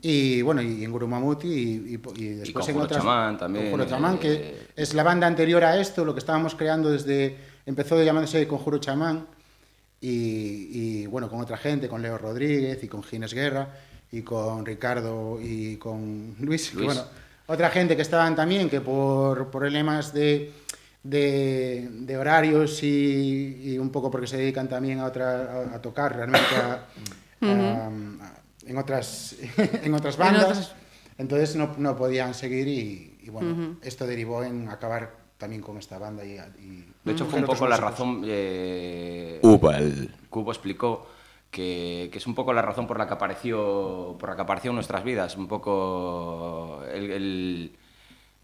Y 0.00 0.42
bueno, 0.42 0.60
y 0.60 0.82
en 0.82 0.90
Guru 0.90 1.06
Mamut 1.06 1.44
y, 1.44 1.48
y, 1.48 2.00
y 2.16 2.28
después 2.30 2.66
en 2.68 2.74
Conjuro 2.74 2.84
otras. 2.86 3.00
Chamán 3.02 3.38
también, 3.38 3.66
Conjuro 3.66 3.86
Chamán, 3.86 4.14
eh, 4.16 4.18
que 4.18 4.66
es 4.74 4.94
la 4.94 5.04
banda 5.04 5.28
anterior 5.28 5.62
a 5.62 5.78
esto, 5.80 6.04
lo 6.04 6.12
que 6.12 6.18
estábamos 6.18 6.56
creando 6.56 6.90
desde. 6.90 7.36
Empezó 7.64 8.02
llamándose 8.02 8.48
Conjuro 8.48 8.78
Chamán. 8.78 9.26
Y, 10.04 10.68
y, 11.02 11.06
bueno, 11.06 11.30
con 11.30 11.40
otra 11.40 11.56
gente, 11.56 11.88
con 11.88 12.02
Leo 12.02 12.18
Rodríguez 12.18 12.82
y 12.82 12.88
con 12.88 13.02
Gines 13.04 13.32
Guerra 13.32 13.68
y 14.10 14.22
con 14.22 14.66
Ricardo 14.66 15.38
y 15.40 15.76
con 15.76 16.34
Luis. 16.40 16.70
que 16.70 16.76
Luis. 16.76 16.86
bueno, 16.86 17.02
otra 17.46 17.70
gente 17.70 17.94
que 17.96 18.02
estaban 18.02 18.34
también, 18.34 18.68
que 18.68 18.80
por 18.80 19.48
problemas 19.50 20.12
de, 20.12 20.52
de, 21.04 21.88
de 21.90 22.16
horarios 22.16 22.82
y, 22.82 23.60
y 23.62 23.78
un 23.78 23.90
poco 23.90 24.10
porque 24.10 24.26
se 24.26 24.36
dedican 24.38 24.68
también 24.68 24.98
a, 24.98 25.04
otra, 25.06 25.68
a, 25.70 25.76
a 25.76 25.80
tocar 25.80 26.16
realmente 26.16 26.56
a- 26.56 26.86
a- 27.42 27.86
a- 27.86 27.90
en, 28.66 28.76
otras, 28.76 29.36
en 29.84 29.94
otras 29.94 30.16
bandas. 30.16 30.44
otras- 30.44 30.74
Entonces 31.18 31.54
no, 31.56 31.74
no 31.78 31.96
podían 31.96 32.34
seguir 32.34 32.66
y, 32.66 33.18
y 33.22 33.30
bueno, 33.30 33.76
esto 33.82 34.04
derivó 34.06 34.42
en 34.42 34.68
acabar 34.68 35.21
también 35.42 35.62
con 35.62 35.76
esta 35.76 35.98
banda. 35.98 36.24
Y, 36.24 36.32
y 36.60 36.84
De 37.04 37.12
hecho, 37.12 37.26
fue 37.26 37.40
un 37.40 37.46
poco 37.46 37.66
la 37.66 37.76
razón. 37.76 38.22
eh, 38.24 39.38
Ubal. 39.42 40.14
Cubo 40.30 40.52
explicó 40.52 41.06
que, 41.50 42.08
que 42.12 42.18
es 42.18 42.26
un 42.26 42.34
poco 42.34 42.52
la 42.52 42.62
razón 42.62 42.86
por 42.86 42.98
la 42.98 43.06
que 43.06 43.14
apareció, 43.14 44.16
por 44.18 44.30
la 44.30 44.36
que 44.36 44.42
apareció 44.42 44.70
en 44.70 44.76
nuestras 44.76 45.02
vidas. 45.04 45.36
Un 45.36 45.48
poco. 45.48 46.82
Él, 46.92 47.10
él 47.10 47.76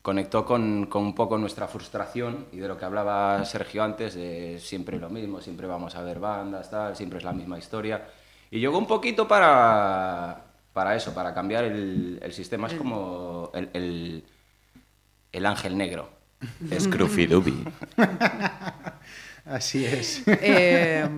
conectó 0.02 0.45
con, 0.45 0.87
con 0.87 1.02
un 1.02 1.14
poco 1.14 1.38
nuestra 1.38 1.69
frustración 1.69 2.47
y 2.52 2.59
de 2.59 2.69
lo 2.69 2.78
que 2.78 2.85
hablaba 2.85 3.45
Sergio 3.45 3.83
antes, 3.85 4.14
de 4.14 4.59
siempre 4.59 4.99
lo 4.99 5.11
mismo, 5.11 5.40
siempre 5.40 5.67
vamos 5.67 5.97
a 5.97 6.02
ver 6.02 6.19
bandas, 6.19 6.71
tal, 6.71 6.97
siempre 6.97 7.19
es 7.19 7.25
la 7.25 7.33
misma 7.33 7.59
historia. 7.59 8.09
Y 8.50 8.59
llegó 8.61 8.78
un 8.78 8.87
poquito 8.87 9.28
para, 9.28 10.45
para 10.73 10.97
eso, 10.97 11.12
para 11.14 11.35
cambiar 11.35 11.64
el, 11.64 12.19
el 12.23 12.33
sistema. 12.33 12.69
Es 12.69 12.75
como 12.75 13.50
el, 13.55 13.69
el, 13.75 14.25
el 15.33 15.47
ángel 15.47 15.76
negro. 15.76 16.18
Scruffy-Dooby. 16.78 17.73
Así 19.45 19.85
es. 19.87 20.23
Eh, 20.26 21.09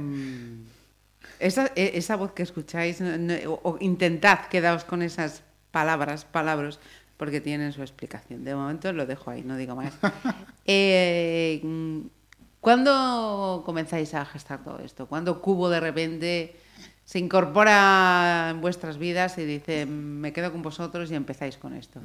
esa, 1.41 1.67
e- 1.75 1.93
esa 1.95 2.17
voz 2.17 2.33
que 2.33 2.43
escucháis, 2.43 3.01
no- 3.01 3.17
no- 3.19 3.35
o, 3.63 3.77
intentad 3.81 4.47
quedaos 4.49 4.85
con 4.85 5.03
esas 5.03 5.43
palabras, 5.71 6.25
palabras, 6.25 6.79
porque 7.17 7.41
tienen 7.41 7.73
su 7.73 7.83
explicación. 7.83 8.45
De 8.45 8.55
momento 8.55 8.93
lo 8.93 9.05
dejo 9.07 9.31
ahí, 9.31 9.43
no 9.43 9.57
digo 9.57 9.75
más. 9.77 9.93
Eh, 10.73 11.61
mm, 11.65 12.01
¿Cuándo 12.61 13.63
comenzáis 13.67 14.15
a 14.15 14.25
gestar 14.25 14.63
todo 14.63 14.79
esto? 14.81 15.07
¿Cuándo 15.07 15.41
Cubo 15.43 15.69
de 15.71 15.81
repente 15.81 16.55
se 17.05 17.19
incorpora 17.19 18.51
en 18.51 18.61
vuestras 18.61 18.99
vidas 18.99 19.37
y 19.39 19.45
dice, 19.47 19.87
me 19.87 20.33
quedo 20.33 20.53
con 20.53 20.63
vosotros 20.63 21.11
y 21.11 21.15
empezáis 21.17 21.57
con 21.57 21.75
esto? 21.75 22.01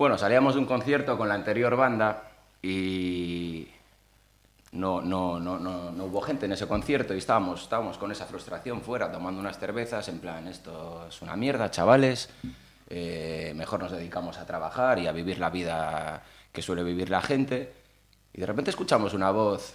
Bueno, 0.00 0.16
salíamos 0.16 0.54
de 0.54 0.60
un 0.60 0.64
concierto 0.64 1.18
con 1.18 1.28
la 1.28 1.34
anterior 1.34 1.76
banda 1.76 2.22
y 2.62 3.68
no, 4.72 5.02
no, 5.02 5.38
no, 5.38 5.58
no, 5.58 5.90
no 5.90 6.04
hubo 6.06 6.22
gente 6.22 6.46
en 6.46 6.52
ese 6.52 6.66
concierto 6.66 7.14
y 7.14 7.18
estábamos, 7.18 7.64
estábamos 7.64 7.98
con 7.98 8.10
esa 8.10 8.24
frustración 8.24 8.80
fuera 8.80 9.12
tomando 9.12 9.38
unas 9.38 9.58
cervezas 9.58 10.08
en 10.08 10.20
plan, 10.20 10.48
esto 10.48 11.06
es 11.06 11.20
una 11.20 11.36
mierda, 11.36 11.70
chavales, 11.70 12.30
eh, 12.88 13.52
mejor 13.54 13.80
nos 13.80 13.92
dedicamos 13.92 14.38
a 14.38 14.46
trabajar 14.46 14.98
y 15.00 15.06
a 15.06 15.12
vivir 15.12 15.36
la 15.36 15.50
vida 15.50 16.22
que 16.50 16.62
suele 16.62 16.82
vivir 16.82 17.10
la 17.10 17.20
gente. 17.20 17.70
Y 18.32 18.40
de 18.40 18.46
repente 18.46 18.70
escuchamos 18.70 19.12
una 19.12 19.30
voz 19.30 19.74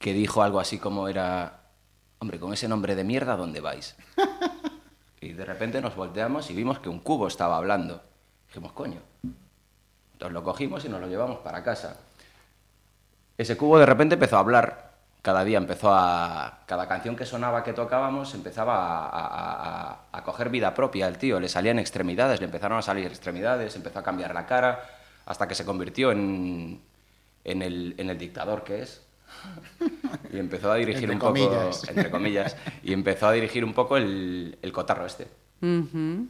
que 0.00 0.12
dijo 0.12 0.42
algo 0.42 0.58
así 0.58 0.80
como 0.80 1.06
era, 1.06 1.60
hombre, 2.18 2.40
con 2.40 2.52
ese 2.52 2.66
nombre 2.66 2.96
de 2.96 3.04
mierda, 3.04 3.36
¿dónde 3.36 3.60
vais? 3.60 3.94
Y 5.20 5.32
de 5.32 5.44
repente 5.44 5.80
nos 5.80 5.94
volteamos 5.94 6.50
y 6.50 6.54
vimos 6.54 6.80
que 6.80 6.90
un 6.90 6.98
cubo 6.98 7.28
estaba 7.28 7.56
hablando. 7.56 8.02
Dijimos, 8.54 8.72
coño. 8.72 9.00
Entonces 10.12 10.32
lo 10.32 10.44
cogimos 10.44 10.84
y 10.84 10.88
nos 10.88 11.00
lo 11.00 11.08
llevamos 11.08 11.38
para 11.38 11.64
casa. 11.64 11.96
Ese 13.36 13.56
cubo 13.56 13.80
de 13.80 13.86
repente 13.86 14.14
empezó 14.14 14.36
a 14.36 14.40
hablar. 14.40 14.92
Cada 15.22 15.42
día 15.42 15.58
empezó 15.58 15.92
a... 15.92 16.60
Cada 16.66 16.86
canción 16.86 17.16
que 17.16 17.26
sonaba, 17.26 17.64
que 17.64 17.72
tocábamos, 17.72 18.32
empezaba 18.34 18.76
a, 18.76 19.08
a- 19.08 19.90
a- 19.90 19.98
a 20.12 20.22
coger 20.22 20.50
vida 20.50 20.72
propia 20.72 21.08
el 21.08 21.18
tío. 21.18 21.40
Le 21.40 21.48
salían 21.48 21.80
extremidades, 21.80 22.38
le 22.38 22.46
empezaron 22.46 22.78
a 22.78 22.82
salir 22.82 23.06
extremidades, 23.06 23.74
empezó 23.74 23.98
a 23.98 24.02
cambiar 24.04 24.32
la 24.34 24.46
cara, 24.46 24.84
hasta 25.26 25.48
que 25.48 25.56
se 25.56 25.64
convirtió 25.64 26.12
en, 26.12 26.80
en, 27.42 27.62
el, 27.62 27.96
en 27.98 28.08
el 28.08 28.18
dictador 28.18 28.62
que 28.62 28.82
es. 28.82 29.02
Y 30.32 30.38
empezó 30.38 30.70
a 30.70 30.76
dirigir 30.76 31.10
Entre 31.10 31.14
un 31.16 31.18
poco... 31.18 31.32
comillas. 31.48 31.88
Entre 31.88 32.08
comillas. 32.08 32.56
Y 32.84 32.92
empezó 32.92 33.26
a 33.26 33.32
dirigir 33.32 33.64
un 33.64 33.74
poco 33.74 33.96
el, 33.96 34.56
el 34.62 34.72
cotarro 34.72 35.06
este. 35.06 35.26
Ujú. 35.60 36.28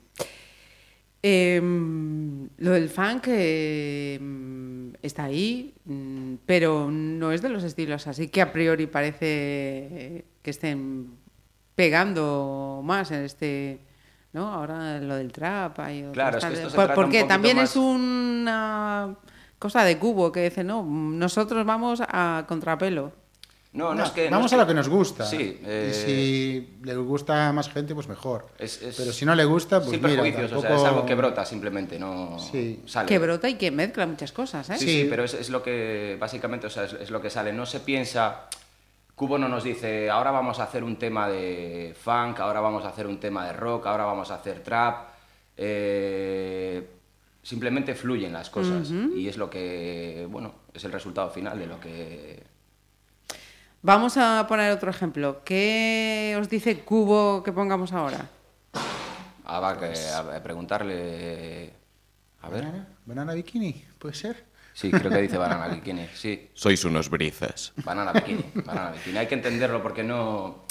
Em, 1.26 2.50
lo 2.59 2.73
del 2.73 2.90
funk 2.90 3.28
em, 3.28 4.93
está 5.00 5.25
ahí, 5.25 5.73
mm, 5.87 6.35
pero 6.45 6.90
no 6.90 7.33
es 7.33 7.40
de 7.40 7.49
los 7.49 7.64
estilos 7.64 8.07
así 8.07 8.28
que 8.28 8.43
a 8.43 8.52
priori 8.52 8.87
parece 8.87 9.25
eh, 9.26 10.25
que 10.43 10.50
estén 10.50 11.16
pegando 11.75 12.83
más 12.85 13.11
en 13.11 13.23
este, 13.25 13.81
¿no? 14.35 14.52
Ahora 14.52 15.00
lo 15.00 15.16
del 15.16 15.33
trap 15.33 15.81
hay 15.81 16.02
otras 16.02 16.12
Claro, 16.12 16.37
es 16.38 16.45
que 16.45 16.50
tal- 16.50 16.59
esto 16.59 16.71
se 16.71 16.76
por- 16.76 16.85
trata 16.87 17.00
un 17.00 17.07
porque 17.07 17.25
también 17.25 17.57
más- 17.57 17.71
es 17.71 17.76
una 17.76 19.16
cosa 19.59 19.83
de 19.85 19.97
cubo 19.99 20.31
que 20.31 20.45
dice, 20.45 20.62
no, 20.62 20.85
nosotros 20.85 21.64
vamos 21.64 22.02
a 22.07 22.45
contrapelo. 22.47 23.12
No, 23.75 23.88
no, 23.88 23.95
No, 23.97 24.04
es 24.04 24.11
que... 24.12 24.31
no 24.31 24.37
vamos 24.37 24.52
a 24.52 24.57
lo 24.57 24.66
que 24.66 24.73
nos 24.75 24.88
gusta. 24.88 25.25
Sí. 25.26 25.61
eh, 25.64 25.90
Y 25.90 25.95
si 25.95 26.76
le 26.85 26.95
gusta 26.97 27.49
a 27.49 27.52
más 27.52 27.69
gente, 27.69 27.93
pues 27.95 28.07
mejor. 28.09 28.47
Es- 28.59 28.81
es- 28.81 28.97
Pero 28.97 29.12
si 29.12 29.26
no 29.26 29.35
le 29.35 29.45
gusta, 29.45 29.81
pues 29.81 29.90
sin 29.90 30.00
mira, 30.02 30.23
o 30.23 30.61
sea, 30.61 30.76
es 30.76 30.85
algo 30.85 31.04
que 31.04 31.14
brota 31.16 31.45
simplemente, 31.45 31.99
no 31.99 32.38
Sí. 32.38 32.81
sale. 32.87 33.09
Que 33.09 33.19
brota 33.19 33.49
y 33.49 33.54
que 33.57 33.71
mezcla 33.73 34.07
muchas 34.07 34.31
cosas, 34.33 34.71
¿eh? 34.71 34.76
Sí, 34.78 34.87
Sí. 34.87 35.02
sí, 35.02 35.07
pero 35.11 35.25
es, 35.25 35.35
es 35.35 35.50
lo 35.50 35.61
que, 35.62 36.16
básicamente, 36.21 36.69
o 36.69 36.71
sea, 36.71 36.85
es, 36.85 36.93
es 36.95 37.11
lo 37.11 37.21
que 37.21 37.31
sale. 37.31 37.52
No 37.52 37.66
se 37.66 37.81
piensa... 37.81 38.49
Cubo 39.16 39.38
no 39.38 39.49
nos 39.49 39.62
dice, 39.62 40.11
ahora 40.11 40.33
vamos 40.33 40.59
a 40.59 40.64
hacer 40.64 40.83
un 40.83 40.97
tema 40.97 41.28
de 41.28 41.95
funk, 42.00 42.40
ahora 42.40 42.59
vamos 42.61 42.85
a 42.85 42.88
hacer 42.88 43.07
un 43.07 43.21
tema 43.21 43.47
de 43.47 43.52
rock, 43.52 43.87
ahora 43.87 44.04
vamos 44.04 44.31
a 44.33 44.37
hacer 44.37 44.61
trap. 44.62 45.09
Eh, 45.57 46.90
simplemente 47.43 47.95
fluyen 47.95 48.33
las 48.33 48.50
cosas 48.50 48.90
y 48.90 49.28
es 49.28 49.37
lo 49.37 49.49
que, 49.50 50.26
bueno, 50.31 50.54
es 50.73 50.83
el 50.85 50.93
resultado 50.93 51.31
final 51.31 51.59
de 51.59 51.66
lo 51.66 51.78
que... 51.81 52.43
Vamos 53.87 54.17
a 54.17 54.47
poner 54.49 54.73
otro 54.73 54.88
ejemplo. 54.91 55.43
¿Qué 55.45 56.35
os 56.41 56.49
dice 56.49 56.81
Cubo 56.81 57.43
que 57.43 57.53
pongamos 57.53 57.93
ahora? 57.93 58.31
Habrá 59.45 59.79
que 59.79 59.93
a- 60.09 60.37
a 60.37 60.43
preguntarle... 60.43 61.71
A 62.41 62.49
ver... 62.49 62.64
¿Banana? 62.64 62.88
¿Banana 63.05 63.35
bikini? 63.35 63.85
¿Puede 63.99 64.14
ser? 64.14 64.43
Sí, 64.73 64.91
creo 64.91 65.11
que 65.11 65.21
dice 65.21 65.37
banana 65.37 65.69
bikini, 65.69 66.09
sí. 66.14 66.50
Sois 66.55 66.83
unos 66.87 67.11
brizas. 67.11 67.73
Banana 67.85 68.12
bikini, 68.12 68.45
banana 68.64 68.91
bikini. 68.93 69.19
Hay 69.19 69.26
que 69.26 69.35
entenderlo 69.35 69.83
porque 69.83 70.03
no, 70.03 70.64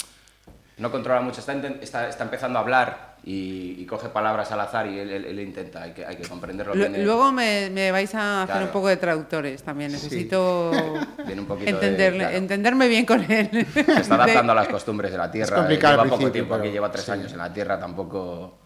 no 0.78 0.90
controla 0.90 1.20
mucho. 1.20 1.38
Está, 1.38 1.54
inten- 1.54 1.78
está, 1.82 2.08
está 2.08 2.24
empezando 2.24 2.58
a 2.58 2.62
hablar 2.62 3.13
y, 3.26 3.76
y 3.78 3.86
coge 3.86 4.10
palabras 4.10 4.52
al 4.52 4.60
azar 4.60 4.86
y 4.86 4.98
él, 4.98 5.10
él- 5.10 5.24
él 5.24 5.40
intenta. 5.40 5.82
Hay 5.82 5.92
que, 5.92 6.04
hay 6.04 6.16
que 6.16 6.24
comprenderlo 6.28 6.74
Lu- 6.74 6.88
bien. 6.88 7.04
Luego 7.04 7.32
me, 7.32 7.70
me 7.70 7.90
vais 7.90 8.14
a 8.14 8.42
hacer 8.42 8.52
Claro. 8.54 8.66
un 8.66 8.72
poco 8.72 8.88
de 8.88 8.96
traductores 8.98 9.62
también. 9.62 9.92
Necesito 9.92 10.70
Viene 11.26 11.40
un 11.40 11.46
poquito 11.46 11.70
de- 11.70 11.76
entenderle, 11.86 12.18
claro. 12.18 12.36
entenderme 12.36 12.88
bien 12.88 13.06
con 13.06 13.22
él. 13.32 13.66
Se 13.72 13.80
está 13.80 14.14
adaptando 14.22 14.52
a 14.52 14.54
las 14.54 14.68
costumbres 14.68 15.10
de 15.10 15.18
la 15.18 15.30
tierra. 15.30 15.56
complicado 15.56 16.04
Lleva 16.04 16.16
poco 16.16 16.30
tiempo 16.30 16.54
aquí, 16.54 16.68
lleva 16.70 16.90
tres 16.90 17.04
sí. 17.06 17.10
años 17.12 17.32
en 17.32 17.38
la 17.38 17.52
tierra, 17.52 17.78
tampoco... 17.80 18.58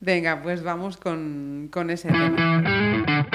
Venga, 0.00 0.40
pues 0.42 0.62
vamos 0.62 0.96
con, 0.96 1.68
con 1.72 1.90
ese 1.90 2.08
tema. 2.08 3.26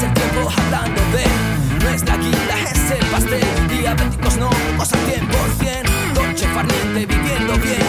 Pierdas 0.00 0.02
el 0.02 0.14
tiempo 0.14 0.50
hablando 0.50 1.00
de 1.12 1.84
Nuestra 1.84 2.16
guinda 2.16 2.54
es 2.70 2.90
el 2.90 3.06
pastel. 3.06 3.68
Diabéticos 3.68 4.36
no, 4.38 4.50
cosa 4.76 4.96
100% 4.96 6.14
Dolce 6.14 6.46
farniente 6.48 7.06
viviendo 7.06 7.54
bien 7.58 7.79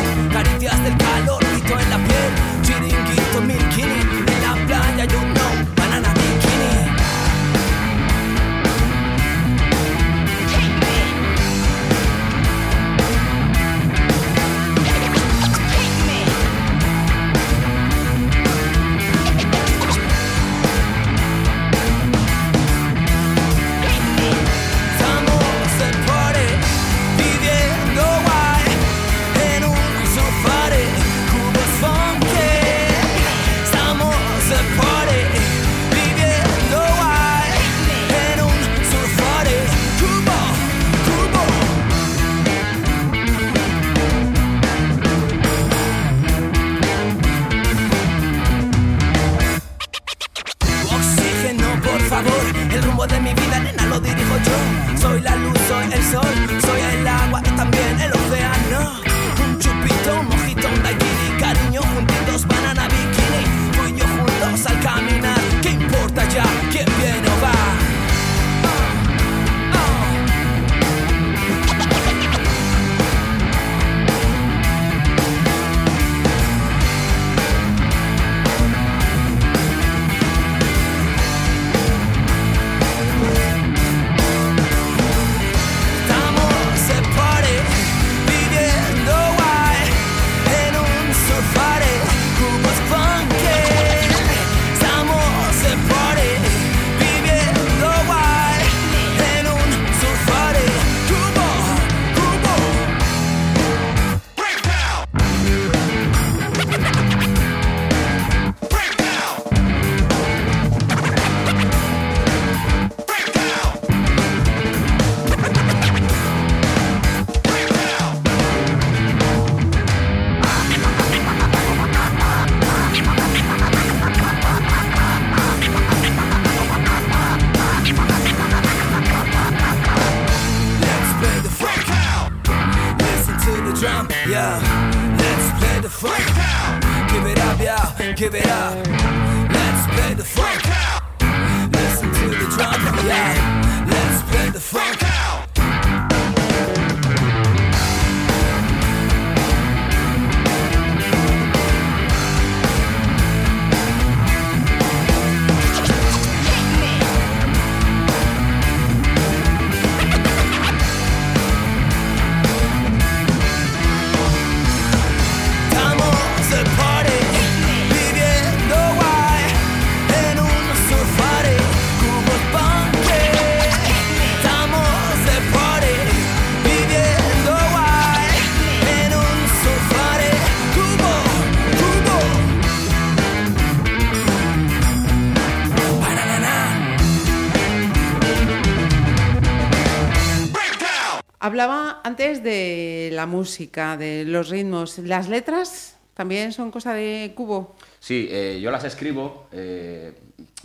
Hablaba 191.56 192.00
antes 192.06 192.42
de 192.44 193.10
la 193.12 193.26
música, 193.26 193.98
de 193.98 194.24
los 194.24 194.48
ritmos. 194.48 195.00
¿Las 195.00 195.28
letras 195.28 195.98
también 196.14 196.54
son 196.54 196.72
cosa 196.72 196.94
de 196.94 197.34
Cubo? 197.36 197.76
Sí, 198.00 198.30
eh, 198.32 198.58
yo 198.62 198.72
las 198.72 198.86
escribo, 198.86 199.48
eh, 199.52 200.14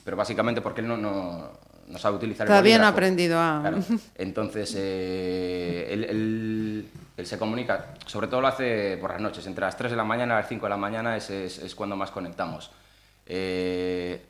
pero 0.05 0.17
básicamente 0.17 0.61
porque 0.61 0.83
él 0.83 0.87
no, 0.87 0.97
no, 0.97 1.51
no 1.89 1.99
sabe 1.99 2.19
utilizar 2.19 2.47
Todavía 2.47 2.77
el 2.77 2.83
no 2.83 2.87
ha 2.87 2.91
aprendido 2.91 3.41
a- 3.41 3.59
Claro. 3.63 3.79
Entonces, 4.15 4.75
eh, 4.79 5.89
él, 5.91 6.05
él- 6.05 6.89
él 7.17 7.27
se 7.27 7.37
comunica, 7.37 7.87
sobre 8.07 8.29
todo 8.29 8.41
lo 8.43 8.47
hace 8.47 8.97
por 9.01 9.11
las 9.11 9.21
noches, 9.21 9.45
entre 9.49 9.65
las 9.65 9.77
3 9.77 9.91
de 9.91 9.97
la 9.97 10.05
mañana 10.05 10.35
y 10.35 10.37
las 10.43 10.49
5 10.49 10.67
de 10.67 10.71
la 10.71 10.77
mañana 10.77 11.17
es, 11.17 11.31
es- 11.31 11.59
es 11.59 11.75
cuando 11.75 11.97
más 11.97 12.13
conectamos. 12.13 12.71
Eh, 13.27 14.25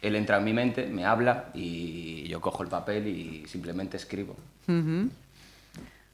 él 0.00 0.14
entra 0.14 0.36
en 0.38 0.44
mi 0.44 0.52
mente, 0.52 0.86
me 0.86 1.04
habla 1.04 1.46
y 1.54 2.28
yo 2.28 2.40
cojo 2.40 2.62
el 2.62 2.68
papel 2.68 3.08
y 3.08 3.48
simplemente 3.48 3.96
escribo. 3.96 4.36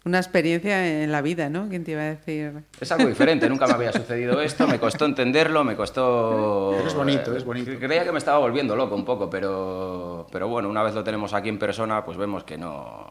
Una 0.05 0.19
experiencia 0.19 1.03
en 1.03 1.11
la 1.11 1.23
vida, 1.23 1.49
¿no? 1.49 1.69
¿Quién 1.71 1.83
te 1.83 1.93
iba 1.93 2.03
a 2.03 2.05
decir? 2.14 2.53
Es 2.79 2.93
algo 2.93 3.09
diferente, 3.09 3.49
nunca 3.49 3.67
me 3.67 3.73
había 3.73 3.90
sucedido 3.93 4.40
esto, 4.43 4.67
me 4.67 4.79
costó 4.79 5.07
entenderlo, 5.07 5.64
me 5.64 5.77
costó... 5.77 6.73
Pero 6.77 6.88
es 6.88 6.95
bonito, 6.95 7.35
es 7.35 7.45
bonito. 7.45 7.71
Creía 7.81 8.05
que 8.05 8.12
me 8.12 8.19
estaba 8.19 8.38
volviendo 8.38 8.77
loco 8.77 8.95
un 8.95 9.05
poco, 9.07 9.31
pero, 9.31 10.27
pero 10.31 10.47
bueno, 10.49 10.69
una 10.69 10.83
vez 10.83 10.95
lo 10.95 11.03
tenemos 11.03 11.33
aquí 11.33 11.49
en 11.49 11.59
persona, 11.59 12.05
pues 12.05 12.19
vemos 12.19 12.45
que 12.45 12.59
no... 12.59 13.09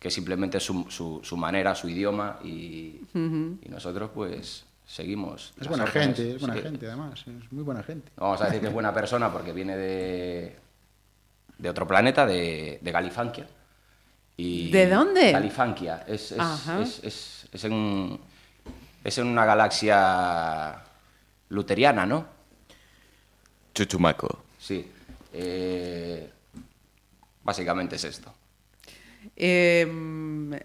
que 0.00 0.10
simplemente 0.10 0.58
es 0.58 0.64
su, 0.64 0.84
su, 0.88 1.20
su 1.22 1.36
manera, 1.36 1.76
su 1.76 1.88
idioma 1.88 2.38
y, 2.42 3.02
y 3.14 3.68
nosotros 3.68 4.10
pues 4.12 4.66
seguimos. 4.84 5.54
Es 5.60 5.68
buena 5.68 5.84
órdenes. 5.84 6.16
gente, 6.16 6.34
es 6.34 6.40
buena 6.40 6.54
Sí. 6.56 6.62
gente 6.62 6.86
además, 6.88 7.20
es 7.24 7.52
muy 7.52 7.62
buena 7.62 7.84
gente. 7.84 8.10
Vamos 8.16 8.40
a 8.42 8.46
decir 8.46 8.60
que 8.60 8.66
es 8.66 8.72
buena 8.72 8.92
persona 8.92 9.30
porque 9.32 9.52
viene 9.52 9.76
de, 9.76 10.56
de 11.56 11.70
otro 11.70 11.86
planeta, 11.86 12.26
de, 12.26 12.80
de 12.82 12.90
Galifanquia. 12.90 13.46
Y 14.42 14.70
¿De 14.70 14.88
dónde? 14.88 15.32
Galifanquia. 15.32 16.04
Es, 16.06 16.32
es, 16.32 16.38
es, 16.80 17.00
es- 17.04 17.48
es 17.52 17.64
en, 17.64 18.18
es 19.04 19.18
en 19.18 19.26
una 19.26 19.44
galaxia 19.44 20.76
luteriana, 21.50 22.06
¿no? 22.06 22.24
Chuchumaco. 23.74 24.44
Sí. 24.58 24.90
Eh, 25.32 26.30
básicamente 27.42 27.96
es 27.96 28.04
esto. 28.04 28.32
Eh, 29.36 29.86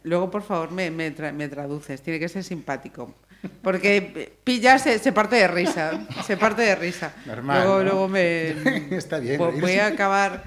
luego, 0.04 0.32
por 0.32 0.44
favor, 0.44 0.72
me, 0.72 0.90
me 0.92 1.14
tra- 1.16 1.34
me 1.34 1.50
traduces. 1.50 2.02
Tiene 2.02 2.20
que 2.20 2.30
ser 2.30 2.44
simpático. 2.44 3.14
Porque 3.62 4.34
Pilla 4.44 4.78
se, 4.80 5.00
se 5.00 5.12
parte 5.12 5.36
de 5.36 5.48
risa. 5.48 6.06
Se 6.26 6.38
parte 6.38 6.62
de 6.62 6.76
risa. 6.76 7.14
Normal, 7.26 7.64
Luego, 7.64 7.78
¿no? 7.80 7.84
luego 7.84 8.08
me. 8.08 8.50
Está 8.98 9.20
bien, 9.20 9.40
Vo- 9.40 9.48
reírse. 9.48 9.62
Voy 9.62 9.80
a 9.80 9.88
acabar 9.88 10.44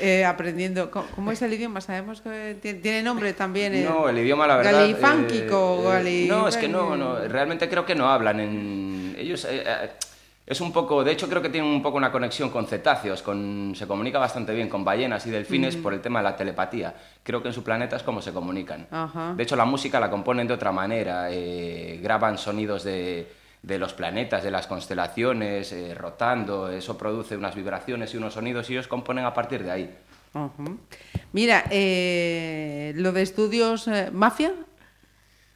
eh, 0.00 0.24
aprendiendo. 0.24 0.90
¿Cómo, 0.90 1.06
cómo 1.14 1.32
es 1.32 1.42
el 1.42 1.52
idioma? 1.52 1.80
Sabemos 1.80 2.20
que 2.20 2.56
tiene, 2.60 2.80
tiene 2.80 3.02
nombre 3.02 3.32
también. 3.32 3.74
eh, 3.74 3.84
No, 3.84 4.08
el 4.08 4.18
idioma, 4.18 4.46
la 4.46 4.56
verdad... 4.56 4.72
Galifánquico, 4.72 5.80
eh, 5.94 6.00
eh, 6.00 6.26
gali- 6.26 6.28
No, 6.28 6.48
es 6.48 6.56
que 6.56 6.68
no, 6.68 6.96
no, 6.96 7.18
realmente 7.28 7.68
creo 7.68 7.84
que 7.84 7.94
no 7.94 8.08
hablan 8.10 8.40
en... 8.40 9.14
Ellos... 9.18 9.46
es 10.46 10.60
un 10.60 10.72
poco, 10.72 11.02
de 11.02 11.12
hecho 11.12 11.28
creo 11.28 11.42
que 11.42 11.48
tienen 11.48 11.70
un 11.70 11.82
poco 11.82 11.96
una 11.96 12.12
conexión 12.12 12.50
con 12.50 12.66
cetáceos, 12.66 13.20
con, 13.22 13.74
se 13.74 13.86
comunica 13.86 14.18
bastante 14.18 14.54
bien 14.54 14.68
con 14.68 14.84
ballenas 14.84 15.26
y 15.26 15.30
delfines 15.30 15.76
por 15.76 15.92
el 15.92 16.00
tema 16.00 16.20
de 16.20 16.24
la 16.24 16.36
telepatía. 16.36 16.94
Creo 17.22 17.42
que 17.42 17.48
en 17.48 17.54
su 17.54 17.64
planeta 17.64 17.96
es 17.96 18.02
como 18.04 18.22
se 18.22 18.32
comunican. 18.32 18.86
Ajá. 18.90 19.34
De 19.34 19.42
hecho 19.42 19.56
la 19.56 19.64
música 19.64 19.98
la 19.98 20.08
componen 20.08 20.46
de 20.46 20.54
otra 20.54 20.70
manera, 20.70 21.28
eh, 21.30 21.98
graban 22.00 22.38
sonidos 22.38 22.84
de, 22.84 23.28
de 23.66 23.78
los 23.78 23.94
planetas, 23.94 24.44
de 24.44 24.52
las 24.52 24.68
constelaciones, 24.68 25.72
eh, 25.72 25.92
rotando, 25.94 26.70
eso 26.70 26.96
produce 26.96 27.36
unas 27.36 27.56
vibraciones 27.56 28.14
y 28.14 28.16
unos 28.16 28.34
sonidos 28.34 28.70
y 28.70 28.74
ellos 28.74 28.86
componen 28.86 29.24
a 29.24 29.34
partir 29.34 29.64
de 29.64 29.70
ahí. 29.72 29.98
Mira, 31.32 31.64
eh, 31.70 32.92
lo 32.96 33.10
de 33.12 33.22
estudios 33.22 33.88
eh, 33.88 34.10
mafia. 34.12 34.54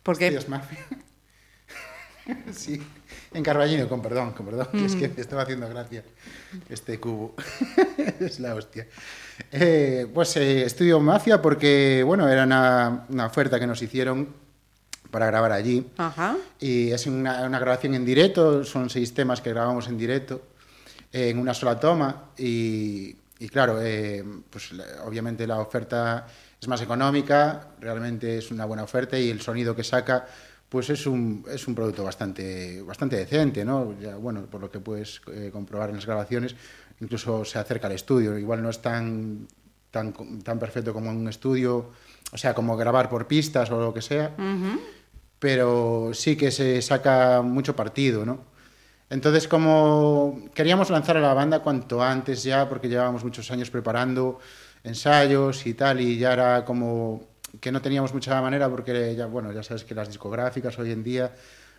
Porque 0.02 0.26
Estudios 0.26 0.48
mafia. 0.48 0.78
sí, 2.52 2.82
en 3.32 3.42
Carballino, 3.42 3.88
con 3.88 4.02
perdón, 4.02 4.32
con 4.32 4.46
perdón, 4.46 4.68
que 4.72 4.84
es 4.84 4.96
que 4.96 5.08
me 5.08 5.20
estaba 5.20 5.42
haciendo 5.42 5.68
gracia 5.68 6.02
este 6.68 6.98
cubo. 6.98 7.34
es 8.20 8.40
la 8.40 8.54
hostia. 8.54 8.86
Eh, 9.52 10.06
pues 10.12 10.36
eh, 10.36 10.64
estudio 10.64 11.00
mafia 11.00 11.40
porque, 11.40 12.02
bueno, 12.04 12.28
era 12.28 12.44
una, 12.44 13.06
una 13.08 13.26
oferta 13.26 13.58
que 13.60 13.66
nos 13.66 13.80
hicieron 13.82 14.28
para 15.10 15.26
grabar 15.26 15.52
allí. 15.52 15.86
Ajá. 15.96 16.36
Y 16.58 16.90
es 16.90 17.06
una, 17.06 17.44
una 17.44 17.58
grabación 17.58 17.94
en 17.94 18.04
directo, 18.04 18.64
son 18.64 18.90
seis 18.90 19.12
temas 19.14 19.40
que 19.40 19.50
grabamos 19.50 19.88
en 19.88 19.98
directo, 19.98 20.42
eh, 21.12 21.30
en 21.30 21.38
una 21.38 21.54
sola 21.54 21.78
toma. 21.78 22.30
Y, 22.38 23.16
y 23.38 23.48
claro, 23.48 23.80
eh, 23.80 24.24
pues 24.50 24.70
obviamente 25.04 25.46
la 25.46 25.58
oferta 25.60 26.26
es 26.60 26.68
más 26.68 26.82
económica, 26.82 27.68
realmente 27.80 28.38
es 28.38 28.50
una 28.50 28.66
buena 28.66 28.82
oferta 28.82 29.18
y 29.18 29.30
el 29.30 29.40
sonido 29.40 29.74
que 29.74 29.82
saca 29.82 30.26
pues 30.70 30.88
es 30.88 31.04
un, 31.06 31.44
es 31.52 31.66
un 31.66 31.74
producto 31.74 32.04
bastante, 32.04 32.80
bastante 32.82 33.16
decente, 33.16 33.64
¿no? 33.64 33.98
Ya, 34.00 34.16
bueno, 34.16 34.46
por 34.46 34.60
lo 34.60 34.70
que 34.70 34.78
puedes 34.78 35.20
eh, 35.32 35.50
comprobar 35.52 35.90
en 35.90 35.96
las 35.96 36.06
grabaciones, 36.06 36.54
incluso 37.00 37.44
se 37.44 37.58
acerca 37.58 37.88
al 37.88 37.94
estudio. 37.94 38.38
Igual 38.38 38.62
no 38.62 38.70
es 38.70 38.80
tan, 38.80 39.48
tan, 39.90 40.12
tan 40.44 40.58
perfecto 40.60 40.92
como 40.92 41.10
un 41.10 41.28
estudio, 41.28 41.90
o 42.32 42.38
sea, 42.38 42.54
como 42.54 42.76
grabar 42.76 43.08
por 43.08 43.26
pistas 43.26 43.68
o 43.72 43.80
lo 43.80 43.92
que 43.92 44.00
sea, 44.00 44.32
pero 45.40 46.12
sí 46.14 46.36
que 46.36 46.52
se 46.52 46.80
saca 46.82 47.42
mucho 47.42 47.74
partido, 47.74 48.24
¿no? 48.24 48.44
Entonces, 49.10 49.48
como 49.48 50.50
queríamos 50.54 50.88
lanzar 50.90 51.16
a 51.16 51.20
la 51.20 51.34
banda 51.34 51.58
cuanto 51.64 52.00
antes 52.00 52.44
ya, 52.44 52.68
porque 52.68 52.88
llevábamos 52.88 53.24
muchos 53.24 53.50
años 53.50 53.68
preparando 53.70 54.38
ensayos 54.84 55.66
y 55.66 55.74
tal, 55.74 56.00
y 56.00 56.16
ya 56.16 56.32
era 56.32 56.64
como 56.64 57.29
que 57.60 57.72
no 57.72 57.82
teníamos 57.82 58.14
mucha 58.14 58.40
manera, 58.40 58.68
porque 58.68 59.14
ya, 59.16 59.26
bueno, 59.26 59.52
ya 59.52 59.62
sabes 59.62 59.84
que 59.84 59.94
las 59.94 60.08
discográficas 60.08 60.78
hoy 60.78 60.92
en 60.92 61.02
día, 61.02 61.34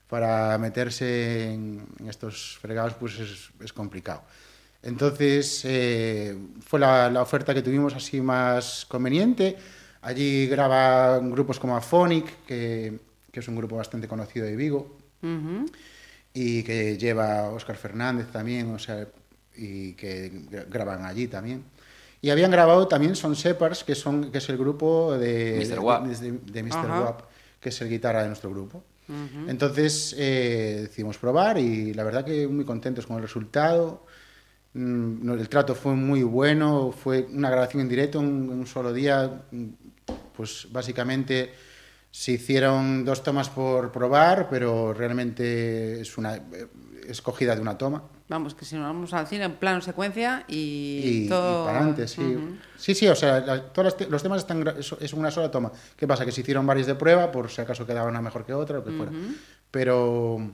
para 0.09 0.57
meterse 0.57 1.53
en, 1.53 1.85
estos 2.07 2.57
fregados, 2.61 2.95
pues 2.95 3.17
es, 3.19 3.49
es 3.63 3.71
complicado. 3.71 4.23
Entonces, 4.83 5.61
eh, 5.63 6.35
fue 6.65 6.79
la, 6.79 7.09
la 7.09 7.21
oferta 7.21 7.53
que 7.53 7.61
tuvimos 7.61 7.95
así 7.95 8.19
más 8.19 8.85
conveniente. 8.89 9.55
Allí 10.01 10.47
graban 10.47 11.31
grupos 11.31 11.59
como 11.59 11.77
Aphonic, 11.77 12.45
que, 12.45 12.99
que 13.31 13.39
es 13.39 13.47
un 13.47 13.55
grupo 13.55 13.77
bastante 13.77 14.07
conocido 14.07 14.45
de 14.45 14.55
Vigo, 14.55 14.97
y 16.33 16.63
que 16.63 16.97
lleva 16.97 17.49
Óscar 17.51 17.75
Fernández 17.75 18.27
también, 18.31 18.73
o 18.73 18.79
sea, 18.79 19.07
y 19.55 19.93
que 19.93 20.31
gra- 20.49 20.65
graban 20.67 21.05
allí 21.05 21.27
también. 21.27 21.63
Y 22.21 22.29
habían 22.29 22.51
grabado 22.51 22.87
también 22.87 23.15
Son 23.15 23.33
Shepherds, 23.33 23.83
que, 23.83 23.95
son, 23.95 24.31
que 24.31 24.37
es 24.37 24.49
el 24.49 24.57
grupo 24.57 25.17
de, 25.17 25.65
Mr. 25.67 25.79
Wap. 25.79 26.05
de, 26.05 26.31
de- 26.31 26.39
de 26.51 26.63
Mr. 26.63 26.89
Wap, 27.03 27.21
que 27.59 27.69
es 27.69 27.81
el 27.81 27.89
guitarra 27.89 28.21
de 28.21 28.27
nuestro 28.27 28.49
grupo. 28.49 28.83
Entonces 29.49 30.15
eh, 30.17 30.79
decidimos 30.83 31.17
probar 31.17 31.57
y 31.57 31.93
la 31.93 32.03
verdad 32.05 32.23
que 32.23 32.47
muy 32.47 32.63
contentos 32.63 33.05
con 33.07 33.17
el 33.17 33.23
resultado. 33.23 34.05
Mm, 34.73 35.29
El 35.31 35.49
trato 35.49 35.75
fue 35.75 35.95
muy 35.95 36.23
bueno, 36.23 36.93
fue 36.97 37.27
una 37.33 37.49
grabación 37.49 37.81
en 37.81 37.89
directo 37.89 38.19
en 38.21 38.27
en 38.27 38.59
un 38.59 38.67
solo 38.67 38.93
día. 38.93 39.41
Mm, 39.51 39.65
Pues 40.33 40.67
básicamente 40.71 41.51
se 42.09 42.33
hicieron 42.33 43.03
dos 43.03 43.21
tomas 43.21 43.49
por 43.49 43.91
probar, 43.91 44.47
pero 44.49 44.93
realmente 44.93 45.99
es 46.01 46.17
una 46.17 46.35
eh, 46.37 46.67
escogida 47.07 47.55
de 47.55 47.61
una 47.61 47.77
toma. 47.77 48.03
Vamos, 48.29 48.55
que 48.55 48.65
si 48.65 48.75
nos 48.75 48.85
vamos 48.85 49.13
al 49.13 49.27
cine 49.27 49.45
en 49.45 49.55
plano 49.55 49.81
secuencia 49.81 50.45
y, 50.47 50.55
Y, 50.55 51.23
y 51.25 51.29
todo... 51.29 51.65
para 51.65 51.77
adelante, 51.79 52.07
sí. 52.07 52.37
Sí, 52.77 52.95
sí, 52.95 53.07
o 53.07 53.15
sea, 53.15 53.39
la- 53.41 53.61
todos 53.73 53.85
los 53.85 53.97
te- 53.97 54.07
los 54.09 54.23
temas 54.23 54.39
están 54.39 54.65
es- 54.77 55.13
una 55.13 55.31
sola 55.31 55.51
toma. 55.51 55.71
¿Qué 55.95 56.07
pasa? 56.07 56.25
Que 56.25 56.31
se 56.31 56.41
hicieron 56.41 56.65
varias 56.65 56.87
de 56.87 56.95
prueba, 56.95 57.31
por 57.31 57.49
si 57.49 57.61
acaso 57.61 57.85
quedaba 57.85 58.09
una 58.09 58.21
mejor 58.21 58.45
que 58.45 58.53
otra, 58.53 58.77
lo 58.77 58.85
que 58.85 58.91
fuera. 58.91 59.11
Pero, 59.69 60.51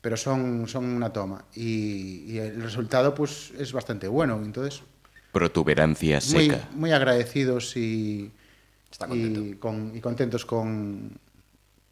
pero 0.00 0.16
son, 0.16 0.66
son 0.68 0.84
una 0.84 1.12
toma. 1.12 1.44
Y, 1.54 2.32
y 2.32 2.38
el 2.38 2.62
resultado, 2.62 3.14
pues, 3.14 3.52
es 3.58 3.72
bastante 3.72 4.08
bueno. 4.08 4.40
Entonces, 4.44 4.82
Protuberancia 5.32 6.18
muy, 6.32 6.46
seca. 6.50 6.68
muy 6.72 6.90
agradecidos 6.92 7.76
y, 7.76 8.30
Está 8.90 9.06
contento. 9.06 9.60
con- 9.60 9.92
y 9.96 10.00
contentos 10.00 10.44
con, 10.44 11.12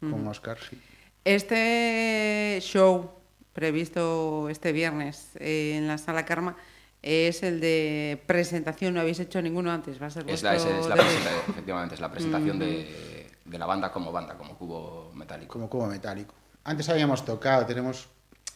con 0.01 0.27
Oscar. 0.27 0.57
sí. 0.69 0.77
Este 1.23 2.59
show 2.61 3.11
previsto 3.53 4.49
este 4.49 4.71
viernes 4.71 5.29
eh, 5.35 5.75
en 5.77 5.87
la 5.87 5.97
Sala 5.97 6.25
Karma 6.25 6.55
es 7.01 7.43
el 7.43 7.61
de 7.61 8.21
presentación, 8.25 8.93
no 8.93 8.99
habéis 8.99 9.19
hecho 9.19 9.41
ninguno 9.41 9.71
antes, 9.71 10.01
va 10.01 10.07
a 10.07 10.09
ser 10.09 10.29
Es 10.29 10.43
la, 10.43 10.55
es, 10.55 10.65
es 10.65 10.87
la 10.87 10.95
presenta- 10.95 11.31
efectivamente, 11.49 11.95
es 11.95 12.01
la 12.01 12.11
presentación 12.11 12.59
de, 12.59 13.27
de 13.45 13.57
la 13.57 13.65
banda 13.65 13.91
como 13.91 14.11
banda, 14.11 14.35
como 14.37 14.57
cubo 14.57 15.11
metálico. 15.15 15.53
como 15.53 15.69
cubo 15.69 15.87
metálico. 15.87 16.33
Antes 16.65 16.89
habíamos 16.89 17.23
tocado, 17.23 17.65
tenemos, 17.65 18.09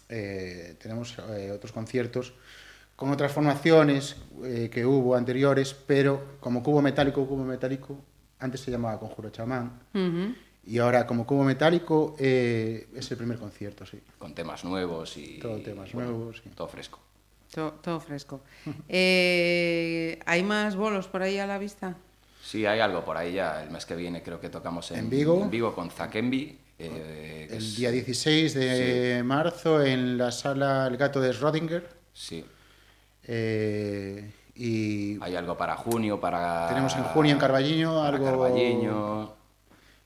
eh, 0.10 0.75
tenemos 0.82 1.17
eh, 1.29 1.51
otros 1.56 1.71
conciertos 1.71 2.34
con 2.97 3.10
otras 3.12 3.32
formaciones 3.32 4.17
eh, 4.43 4.69
que 4.71 4.86
hubo 4.86 5.15
anteriores, 5.15 5.73
pero 5.73 6.38
como 6.41 6.62
cubo 6.62 6.82
metálico, 6.82 7.25
cubo 7.25 7.43
metálico, 7.45 7.97
antes 8.39 8.60
se 8.60 8.71
llamaba 8.71 8.99
Conjuro 8.99 9.29
Chamán. 9.29 9.79
Y 10.65 10.78
ahora 10.80 11.06
como 11.06 11.26
cubo 11.26 11.43
metálico 11.43 12.15
eh, 12.19 12.88
es 12.95 13.12
el 13.12 13.17
primer 13.17 13.38
concierto, 13.38 13.86
sí. 13.86 13.99
Con 14.17 14.34
temas 14.34 14.63
nuevos 14.63 15.17
y... 15.17 15.39
Todo 15.39 15.58
temas 15.62 15.91
bueno, 15.93 16.12
nuevos, 16.12 16.41
sí. 16.43 16.49
Todo 16.56 16.67
fresco. 16.67 16.99
todo, 17.54 17.71
todo 17.73 17.99
fresco. 17.99 18.41
Eh, 18.89 20.19
¿Hay 20.26 20.43
más 20.43 20.76
bolos 20.76 21.08
por 21.08 21.21
ahí 21.21 21.38
a 21.39 21.45
la 21.47 21.58
vista? 21.58 21.95
Sí, 22.41 22.65
hay 22.65 22.80
algo 22.80 23.04
por 23.06 23.15
ahí 23.17 23.34
ya. 23.34 23.63
El 23.63 23.69
mes 23.71 23.86
que 23.86 23.95
viene 23.95 24.21
creo 24.21 24.39
que 24.39 24.49
tocamos 24.49 24.91
en, 24.91 24.99
En 24.99 25.10
Vigo. 25.10 25.41
en 25.41 25.49
Vigo 25.49 25.73
con 25.73 25.89
Zakembi. 25.89 26.58
eh, 26.80 27.47
El 27.49 27.58
es- 27.58 27.78
día 27.78 27.91
16 27.91 28.54
de 28.54 29.21
marzo 29.23 29.82
en 29.82 30.17
la 30.17 30.32
sala 30.32 30.88
El 30.88 30.97
Gato 30.97 31.19
de 31.21 31.32
Schrödinger, 31.32 31.84
Sí. 32.13 32.43
eh, 33.26 34.32
y 34.56 35.17
Hay 35.21 35.36
algo 35.36 35.58
para 35.58 35.76
junio, 35.76 36.19
para... 36.19 36.67
tenemos 36.69 36.95
en 36.95 37.04
junio 37.04 37.32
en 37.34 37.39
Carballiño 37.39 38.04
algo... 38.04 38.26
Carballiño. 38.26 39.34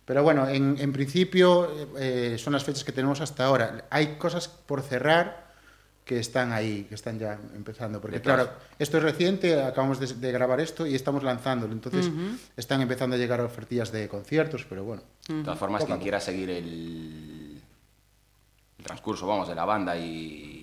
Pero 0.08 0.24
bueno, 0.24 0.48
en, 0.48 0.78
en 0.80 0.94
principio 0.94 1.70
eh, 2.00 2.38
son 2.40 2.54
las 2.54 2.64
fechas 2.64 2.86
que 2.86 2.94
tenemos 2.94 3.20
hasta 3.20 3.44
ahora. 3.44 3.88
Hay 3.90 4.16
cosas 4.16 4.48
por 4.48 4.82
cerrar 4.82 5.52
que 6.06 6.18
están 6.18 6.54
ahí, 6.54 6.86
que 6.88 6.96
están 6.96 7.20
ya 7.20 7.38
empezando. 7.54 8.00
Porque 8.00 8.20
Detrás. 8.20 8.38
claro, 8.38 8.58
esto 8.80 9.00
es 9.00 9.04
reciente, 9.04 9.62
acabamos 9.62 10.00
de, 10.00 10.08
de 10.08 10.32
grabar 10.32 10.62
esto 10.62 10.88
y 10.88 10.96
estamos 10.96 11.24
lanzándolo. 11.24 11.74
Entonces 11.74 12.10
están 12.56 12.80
empezando 12.82 13.18
a 13.18 13.20
llegar 13.20 13.42
ofertillas 13.42 13.92
de 13.92 14.08
conciertos, 14.08 14.66
pero 14.70 14.86
bueno. 14.86 15.04
De 15.28 15.44
todas 15.44 15.60
formas, 15.60 15.84
quien 15.84 16.00
quiera 16.00 16.22
seguir 16.22 16.52
el, 16.52 17.62
el 18.78 18.86
transcurso, 18.86 19.28
vamos, 19.28 19.50
de 19.50 19.56
la 19.56 19.66
banda 19.66 19.98
y, 19.98 20.57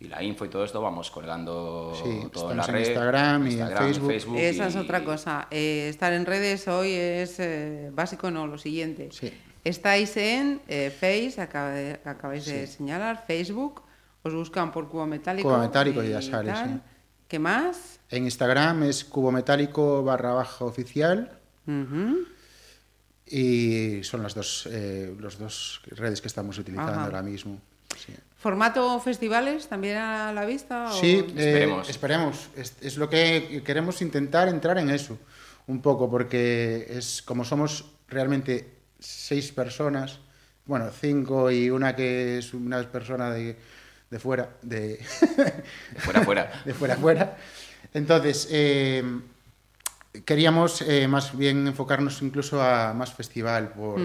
y 0.00 0.08
la 0.08 0.22
info 0.22 0.44
y 0.46 0.48
todo 0.48 0.64
esto, 0.64 0.80
vamos 0.80 1.10
colgando 1.10 1.92
Sí, 1.94 2.28
todo 2.32 2.50
en 2.52 2.56
la 2.56 2.62
estamos 2.62 2.68
en 2.68 2.74
red. 2.74 2.80
Instagram 2.86 3.46
y 3.46 3.60
en 3.60 3.68
Facebook. 4.06 4.36
Esa 4.38 4.66
es 4.68 4.74
y- 4.74 4.78
otra 4.78 5.04
cosa. 5.04 5.46
Eh, 5.50 5.88
estar 5.90 6.12
en 6.14 6.24
redes 6.26 6.66
hoy 6.68 6.92
es 6.92 7.38
eh, 7.38 7.90
básico, 7.92 8.30
no, 8.30 8.46
lo 8.46 8.56
siguiente. 8.58 9.10
Sí. 9.12 9.32
Estáis 9.62 10.16
en 10.16 10.62
eh, 10.68 10.90
Face, 10.90 11.40
acaba 11.40 11.70
de- 11.70 12.00
acabáis 12.04 12.46
de 12.46 12.66
señalar, 12.66 13.24
Facebook, 13.26 13.82
os 14.22 14.32
buscan 14.34 14.72
por 14.72 14.88
Cubo 14.88 15.06
Metálico. 15.06 15.48
Cubo 15.48 15.58
Metálico 15.58 16.02
y 16.02 16.08
ya 16.10 16.22
sale, 16.22 16.50
tal. 16.52 16.68
sí. 16.68 16.80
¿Qué 17.28 17.38
más? 17.38 18.00
En 18.08 18.24
Instagram 18.24 18.82
es 18.84 19.04
cubo 19.04 19.30
metálico 19.30 20.02
barra 20.02 20.32
baja 20.32 20.64
oficial 20.64 21.30
y 23.26 24.02
son 24.02 24.22
las 24.22 24.34
dos, 24.34 24.68
eh, 24.70 25.14
los 25.18 25.38
dos 25.38 25.80
redes 25.86 26.20
que 26.20 26.26
estamos 26.28 26.58
utilizando 26.58 26.92
Ajá. 26.92 27.04
ahora 27.04 27.22
mismo. 27.22 27.60
Sí. 27.96 28.12
¿Formato 28.40 28.98
festivales 29.00 29.68
también 29.68 29.98
a 29.98 30.32
la 30.32 30.44
vista? 30.46 30.90
o- 30.90 30.98
Sí, 31.00 31.16
eh, 31.16 31.26
Esperemos. 31.36 31.88
esperemos. 31.90 32.48
Es, 32.56 32.74
es 32.80 32.96
lo 32.96 33.08
que 33.10 33.62
queremos 33.64 34.00
intentar 34.00 34.48
entrar 34.48 34.78
en 34.78 34.88
eso 34.90 35.18
un 35.66 35.80
poco, 35.82 36.10
porque 36.10 36.86
es 36.88 37.20
como 37.22 37.44
somos 37.44 37.84
realmente 38.08 38.78
seis 38.98 39.52
personas, 39.52 40.18
bueno, 40.64 40.90
cinco 40.90 41.50
y 41.50 41.68
una 41.70 41.94
que 41.94 42.38
es 42.38 42.54
una 42.54 42.82
persona 42.90 43.30
de, 43.30 43.56
de 44.10 44.18
fuera, 44.18 44.48
de, 44.62 44.96
De 45.92 46.00
fuera, 46.00 46.22
fuera. 46.24 46.62
de 46.64 46.72
fuera 46.74 46.94
a 46.94 46.96
fuera. 46.96 47.36
Entonces, 47.92 48.48
eh, 48.50 49.04
queríamos 50.24 50.82
eh, 50.82 51.06
más 51.06 51.36
bien 51.36 51.66
enfocarnos 51.66 52.22
incluso 52.22 52.60
a 52.62 52.94
más 52.94 53.12
festival, 53.12 53.68
por 53.72 54.00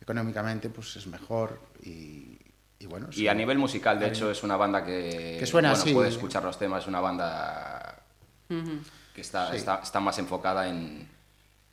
económicamente 0.00 0.68
pues 0.70 0.96
es 0.96 1.06
mejor 1.06 1.58
y, 1.82 2.38
y 2.78 2.86
bueno. 2.86 3.08
Y 3.12 3.28
a 3.28 3.34
nivel 3.34 3.58
musical, 3.58 3.98
de 3.98 4.08
hecho, 4.08 4.30
es 4.30 4.42
una 4.42 4.56
banda 4.56 4.84
que, 4.84 5.36
Que 5.38 5.46
suena 5.46 5.70
bueno, 5.70 5.82
así. 5.82 5.92
puede 5.94 6.08
escuchar 6.08 6.42
los 6.44 6.58
temas, 6.58 6.82
es 6.82 6.88
una 6.88 7.00
banda 7.00 8.02
que 8.48 9.20
está, 9.20 9.50
Sí. 9.50 9.56
está, 9.56 9.80
está 9.82 10.00
más 10.00 10.18
enfocada 10.18 10.68
en, 10.68 11.08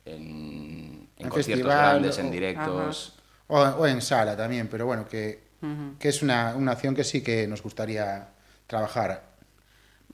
en, 0.04 0.14
en 0.14 1.08
En 1.18 1.28
conciertos 1.28 1.66
festival, 1.66 1.90
grandes, 1.90 2.18
en 2.18 2.30
directos. 2.30 3.18
O, 3.48 3.58
o 3.60 3.86
en 3.86 4.00
sala 4.00 4.36
también, 4.36 4.68
pero 4.68 4.86
bueno, 4.86 5.06
que, 5.06 5.42
que 5.98 6.08
es 6.08 6.22
una, 6.22 6.54
una 6.56 6.72
acción 6.72 6.94
que 6.94 7.04
sí 7.04 7.22
que 7.22 7.46
nos 7.46 7.62
gustaría 7.62 8.28
trabajar. 8.66 9.30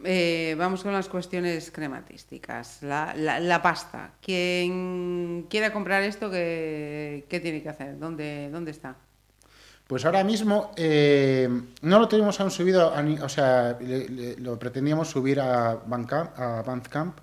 Eh, 0.05 0.55
vamos 0.59 0.83
con 0.83 0.93
las 0.93 1.09
cuestiones 1.09 1.71
crematísticas. 1.71 2.83
La, 2.83 3.15
la- 3.17 3.41
la 3.41 3.61
pasta. 3.63 4.13
Quien 4.23 5.47
quiera 5.51 5.73
comprar 5.73 6.03
esto, 6.03 6.31
¿qué, 6.31 7.27
qué 7.29 7.41
tiene 7.41 7.63
que 7.63 7.69
hacer? 7.69 7.99
¿Dónde, 7.99 8.49
dónde 8.51 8.71
está? 8.71 8.97
Pues 9.89 10.05
ahora 10.05 10.23
mismo 10.23 10.71
eh, 10.77 11.49
no 11.83 11.99
lo 11.99 12.07
tenemos 12.09 12.39
aún 12.41 12.51
subido, 12.51 12.95
a 12.95 13.03
ni- 13.03 13.19
o 13.19 13.29
sea, 13.29 13.77
le- 13.81 14.09
le- 14.09 14.37
lo 14.37 14.59
pretendíamos 14.59 15.09
subir 15.09 15.41
a 15.41 15.75
Bandcamp, 15.75 16.39
a 16.39 16.63
Bandcamp 16.63 17.19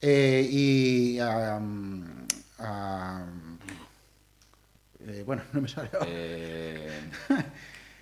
eh, 0.00 0.48
y 0.50 1.18
a, 1.20 1.60
a- 2.58 3.26
eh, 5.06 5.22
bueno, 5.24 5.42
no 5.52 5.60
me 5.60 5.68
sale. 5.68 5.88
Eh, 6.04 6.90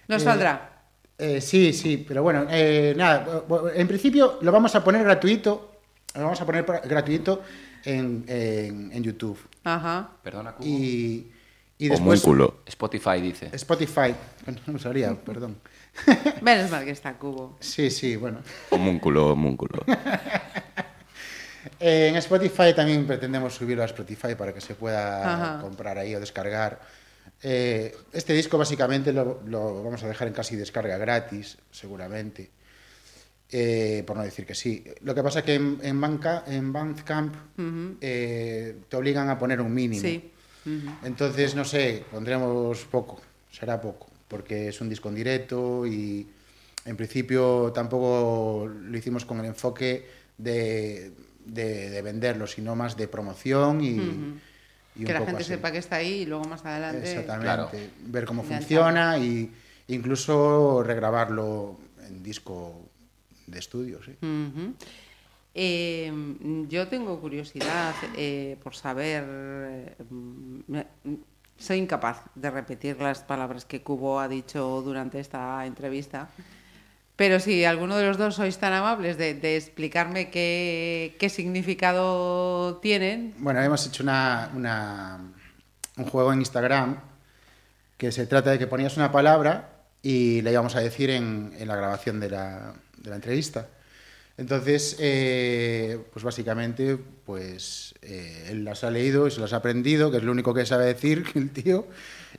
No 0.09 0.18
saldrá. 0.20 0.83
Eh, 1.18 1.42
sí, 1.42 1.75
sí, 1.75 2.03
pero 2.09 2.23
bueno, 2.23 2.46
eh, 2.49 2.94
nada, 2.96 3.42
en 3.75 3.87
principio 3.87 4.38
lo 4.40 4.51
vamos 4.53 4.75
a 4.75 4.83
poner 4.83 5.05
gratuito, 5.05 5.81
lo 6.14 6.23
vamos 6.23 6.40
a 6.40 6.46
poner 6.46 6.64
gratuito 6.64 7.42
en, 7.85 8.25
en- 8.27 8.90
en 8.90 9.03
YouTube. 9.03 9.38
Ajá. 9.64 10.12
perdona, 10.23 10.53
Cubo. 10.53 10.66
Y, 10.66 11.31
Y 11.81 11.88
después 11.88 12.21
Homúnculo. 12.25 12.62
Spotify 12.66 13.21
dice. 13.23 13.49
Spotify. 13.53 14.14
Bueno, 14.45 14.61
no 14.66 14.79
sabría, 14.79 15.14
perdón. 15.14 15.57
Menos 16.43 16.71
mal 16.71 16.85
que 16.85 16.90
está 16.90 17.14
Cubo. 17.19 17.57
Sí, 17.61 17.90
sí, 17.90 18.16
bueno. 18.16 18.40
Homúnculo, 18.71 19.29
homúnculo. 19.33 19.83
Eh, 21.79 22.09
en 22.09 22.16
Spotify 22.16 22.73
también 22.75 23.07
pretendemos 23.07 23.55
subirlo 23.55 23.83
a 23.83 23.87
Spotify 23.87 24.35
para 24.35 24.53
que 24.55 24.61
se 24.62 24.75
pueda 24.75 25.35
Ajá. 25.57 25.61
comprar 25.61 25.99
ahí 25.99 26.14
o 26.14 26.21
descargar. 26.21 26.81
Eh, 27.43 27.95
este 28.12 28.33
disco 28.33 28.57
básicamente 28.57 29.12
lo, 29.12 29.43
lo 29.47 29.83
vamos 29.83 30.03
a 30.03 30.09
dejar 30.09 30.29
en 30.29 30.35
casi 30.35 30.57
descarga 30.57 30.97
gratis, 30.97 31.59
seguramente. 31.71 32.51
Eh, 33.51 34.05
por 34.07 34.16
no 34.16 34.23
decir 34.23 34.47
que 34.47 34.55
sí. 34.55 34.85
Lo 35.03 35.14
que 35.14 35.23
pasa 35.23 35.40
es 35.40 35.45
que 35.45 35.55
en, 35.55 35.79
en, 35.83 36.01
Banca- 36.01 36.45
en 36.47 36.73
Bandcamp 36.73 37.35
eh, 38.01 38.77
te 38.88 38.97
obligan 38.97 39.29
a 39.29 39.38
poner 39.38 39.61
un 39.61 39.73
mínimo. 39.75 40.01
Sí. 40.03 40.33
Entonces, 41.05 41.55
no 41.55 41.64
sé, 41.64 42.05
pondremos 42.11 42.85
poco, 42.85 43.20
será 43.51 43.81
poco, 43.81 44.09
porque 44.29 44.68
es 44.68 44.81
un 44.81 44.88
disco 44.88 45.09
en 45.09 45.14
directo 45.14 45.87
y 45.87 46.27
en 46.85 46.96
principio 46.96 47.73
tampoco 47.73 48.66
lo 48.68 48.96
hicimos 48.96 49.25
con 49.25 49.38
el 49.40 49.46
enfoque 49.46 50.07
de, 50.38 51.12
de- 51.44 51.90
de 51.90 52.03
venderlo, 52.03 52.46
sino 52.46 52.75
más 52.77 52.96
de 52.96 53.09
promoción 53.09 53.81
y, 53.83 53.88
y 53.88 55.01
un 55.01 55.05
que 55.07 55.12
la 55.12 55.18
poco 55.20 55.31
gente 55.31 55.42
así. 55.42 55.55
sepa 55.55 55.73
que 55.73 55.79
está 55.79 55.96
ahí 55.96 56.23
y 56.23 56.27
luego 56.27 56.44
más 56.44 56.64
adelante. 56.64 57.01
Exactamente, 57.09 57.44
Claro. 57.44 57.70
ver 58.07 58.25
cómo 58.25 58.42
funciona 58.42 59.18
y 59.18 59.51
incluso 59.88 60.83
regrabarlo 60.83 61.79
en 62.07 62.23
disco 62.23 62.88
de 63.46 63.59
estudio, 63.59 64.01
sí. 64.03 64.12
Eh, 65.62 66.11
yo 66.70 66.88
tengo 66.88 67.20
curiosidad 67.20 67.94
eh, 68.16 68.57
por 68.62 68.75
saber. 68.75 69.94
me- 70.09 70.87
soy 71.59 71.77
incapaz 71.77 72.23
de 72.35 72.51
repetir 72.51 72.99
las 72.99 73.18
palabras 73.20 73.66
que 73.66 73.83
Cubo 73.83 74.18
ha 74.20 74.27
dicho 74.27 74.81
durante 74.81 75.20
esta 75.20 75.66
entrevista. 75.66 76.31
Pero 77.14 77.38
si 77.40 77.66
alguno 77.66 77.99
de 77.99 78.07
los 78.07 78.16
dos 78.16 78.37
sois 78.37 78.57
tan 78.57 78.73
amables 78.73 79.18
de, 79.18 79.57
explicarme 79.59 80.31
qué, 80.31 81.29
significado 81.29 82.79
tienen. 82.81 83.35
Bueno, 83.37 83.61
hemos 83.61 83.87
hecho 83.87 84.03
una, 84.03 84.49
un 85.99 86.05
juego 86.07 86.33
en 86.33 86.38
Instagram 86.38 86.96
que 87.99 88.12
se 88.12 88.27
trata 88.27 88.53
de 88.53 88.59
que 88.59 88.66
ponías 88.66 88.96
una 88.96 89.12
palabra 89.12 89.85
y 90.01 90.40
la 90.40 90.53
íbamos 90.53 90.75
a 90.75 90.81
decir 90.81 91.11
en, 91.11 91.53
en 91.59 91.68
la 91.68 91.77
grabación 91.77 92.18
de 92.18 92.31
la 92.31 92.73
entrevista. 93.05 93.68
Entonces, 94.40 94.96
eh, 94.98 96.00
pues 96.14 96.24
básicamente, 96.24 96.96
pues 97.26 97.94
eh, 98.00 98.46
él 98.50 98.64
las 98.64 98.83
ha 98.85 98.90
leído 98.90 99.26
y 99.26 99.31
se 99.31 99.38
las 99.38 99.53
ha 99.53 99.57
aprendido, 99.57 100.11
que 100.11 100.16
es 100.16 100.22
lo 100.22 100.33
único 100.33 100.55
que 100.55 100.64
sabe 100.64 100.87
decir 100.87 101.26
el 101.35 101.50
tío. 101.50 101.87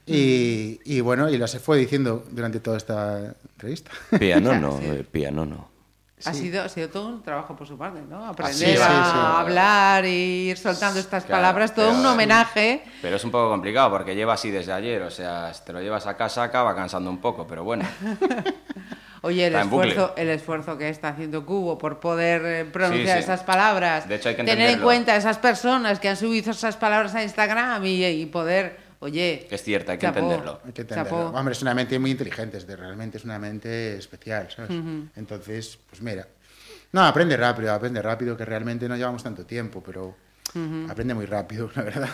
Y, 0.07 0.79
y 0.83 0.99
bueno, 1.01 1.29
y 1.29 1.37
las 1.37 1.55
fue 1.59 1.77
diciendo 1.77 2.25
durante 2.31 2.59
toda 2.59 2.77
esta 2.77 3.35
entrevista. 3.51 3.91
Piano 4.17 4.55
no, 4.59 4.79
eh, 4.81 5.05
piano 5.09 5.45
no. 5.45 5.69
Ha, 6.25 6.33
sido, 6.33 6.63
ha 6.63 6.69
sido 6.69 6.89
todo 6.89 7.07
un 7.07 7.21
trabajo 7.23 7.55
por 7.55 7.67
su 7.67 7.77
parte, 7.77 7.99
¿no? 8.09 8.25
Aprender 8.25 8.55
sí, 8.55 8.81
a 8.81 8.85
sí. 9.11 9.17
hablar 9.41 10.05
y 10.05 10.49
ir 10.49 10.57
soltando 10.57 10.99
estas 10.99 11.25
Claro, 11.25 11.39
palabras, 11.41 11.73
todo 11.75 11.87
pero- 11.89 11.99
un 11.99 12.05
homenaje. 12.05 12.83
Pero 13.03 13.15
es 13.15 13.23
un 13.23 13.31
poco 13.31 13.49
complicado 13.49 13.91
porque 13.91 14.15
lleva 14.15 14.33
así 14.33 14.49
desde 14.49 14.71
ayer, 14.71 15.01
o 15.03 15.11
sea, 15.11 15.53
si 15.53 15.63
te 15.65 15.73
lo 15.73 15.81
llevas 15.81 16.07
a 16.07 16.17
casa 16.17 16.41
acaba 16.43 16.75
cansando 16.75 17.09
un 17.11 17.19
poco, 17.21 17.45
pero 17.47 17.63
bueno. 17.63 17.85
Oye, 19.23 19.45
el 19.47 19.55
esfuerzo, 19.55 20.13
el 20.17 20.29
esfuerzo 20.29 20.77
que 20.77 20.89
está 20.89 21.09
haciendo 21.09 21.45
Cubo 21.45 21.77
por 21.77 21.99
poder 21.99 22.41
eh, 22.45 22.65
pronunciar 22.65 23.17
Sí, 23.17 23.23
sí. 23.23 23.31
esas 23.31 23.43
palabras, 23.43 24.07
De 24.09 24.15
hecho, 24.15 24.29
hay 24.29 24.35
que 24.35 24.43
tener 24.43 24.69
en 24.71 24.79
cuenta 24.79 25.15
esas 25.15 25.37
personas 25.37 25.99
que 25.99 26.09
han 26.09 26.17
subido 26.17 26.51
esas 26.51 26.75
palabras 26.75 27.13
a 27.13 27.21
Instagram 27.21 27.85
y, 27.85 28.03
y 28.03 28.25
poder, 28.25 28.77
oye, 28.99 29.47
Es 29.51 29.61
cierto, 29.63 29.91
hay 29.91 29.99
que 29.99 30.07
chapó, 30.07 30.19
entenderlo. 30.19 30.59
Hay 30.65 30.71
que 30.73 30.81
entenderlo. 30.81 31.19
chapó. 31.27 31.37
Hombre, 31.37 31.51
es 31.51 31.61
una 31.61 31.75
mente 31.75 31.99
muy 31.99 32.09
inteligente, 32.11 32.57
es 32.57 32.65
de- 32.65 32.75
realmente 32.75 33.17
es 33.19 33.23
una 33.23 33.37
mente 33.37 33.95
especial, 33.95 34.47
¿sabes? 34.55 34.71
Entonces, 35.15 35.77
pues 35.89 36.01
mira. 36.01 36.27
No, 36.93 37.05
aprende 37.05 37.37
rápido, 37.37 37.73
aprende 37.73 38.01
rápido, 38.01 38.35
que 38.35 38.43
realmente 38.43 38.89
no 38.89 38.95
llevamos 38.97 39.21
tanto 39.23 39.45
tiempo, 39.45 39.83
pero 39.85 40.15
aprende 40.89 41.13
muy 41.13 41.25
rápido, 41.27 41.69
la 41.75 41.83
verdad. 41.83 42.09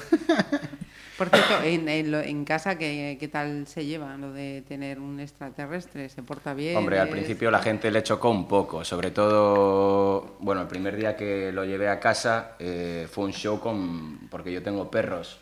Por 1.17 1.29
cierto, 1.29 1.63
en, 1.63 2.45
casa, 2.45 2.77
¿qué, 2.77 3.17
¿qué 3.19 3.27
tal 3.27 3.65
se 3.65 3.85
lleva 3.85 4.15
lo 4.17 4.31
de 4.33 4.63
tener 4.67 4.99
un 4.99 5.19
extraterrestre? 5.19 6.09
¿Se 6.09 6.21
porta 6.21 6.53
bien? 6.53 6.77
Hombre, 6.77 6.99
al 6.99 7.07
¿Es- 7.07 7.11
principio 7.11 7.49
la 7.49 7.59
gente 7.59 7.89
le 7.89 8.03
chocó 8.03 8.29
un 8.29 8.47
poco, 8.47 8.83
sobre 8.85 9.09
todo, 9.09 10.35
bueno, 10.39 10.61
el 10.61 10.67
primer 10.67 10.95
día 10.95 11.15
que 11.17 11.51
lo 11.51 11.65
llevé 11.65 11.89
a 11.89 11.99
casa 11.99 12.51
eh, 12.59 13.07
fue 13.11 13.25
un 13.25 13.33
show 13.33 13.59
con, 13.59 14.27
porque 14.29 14.51
yo 14.53 14.61
tengo 14.61 14.91
perros, 14.91 15.39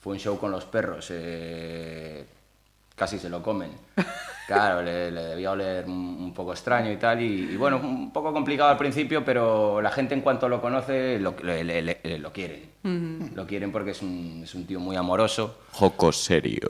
fue 0.00 0.14
un 0.14 0.18
show 0.18 0.38
con 0.38 0.50
los 0.50 0.64
perros, 0.64 1.08
eh, 1.10 2.24
casi 2.96 3.18
se 3.18 3.28
lo 3.28 3.42
comen. 3.42 3.70
Claro, 4.46 4.82
le, 4.82 5.10
le 5.10 5.22
debía 5.22 5.50
oler 5.52 5.84
un, 5.86 6.32
poco 6.34 6.52
extraño 6.52 6.90
y 6.90 6.96
tal, 6.96 7.20
y, 7.20 7.52
y 7.52 7.56
bueno, 7.56 7.76
un 7.78 8.12
poco 8.12 8.32
complicado 8.32 8.70
al 8.70 8.76
principio, 8.78 9.24
pero 9.24 9.80
la 9.80 9.90
gente 9.90 10.14
en 10.14 10.20
cuanto 10.20 10.48
lo 10.48 10.60
conoce 10.60 11.18
lo, 11.18 11.34
le- 11.42 11.62
le- 11.64 11.82
le- 11.82 12.18
lo 12.18 12.32
quieren. 12.32 12.70
Lo 13.34 13.46
quieren 13.46 13.70
porque 13.70 13.92
es 13.92 14.02
un, 14.02 14.40
es 14.44 14.54
un 14.54 14.66
tío 14.66 14.80
muy 14.80 14.96
amoroso. 14.96 15.58
Joco 15.72 16.10
serio. 16.12 16.68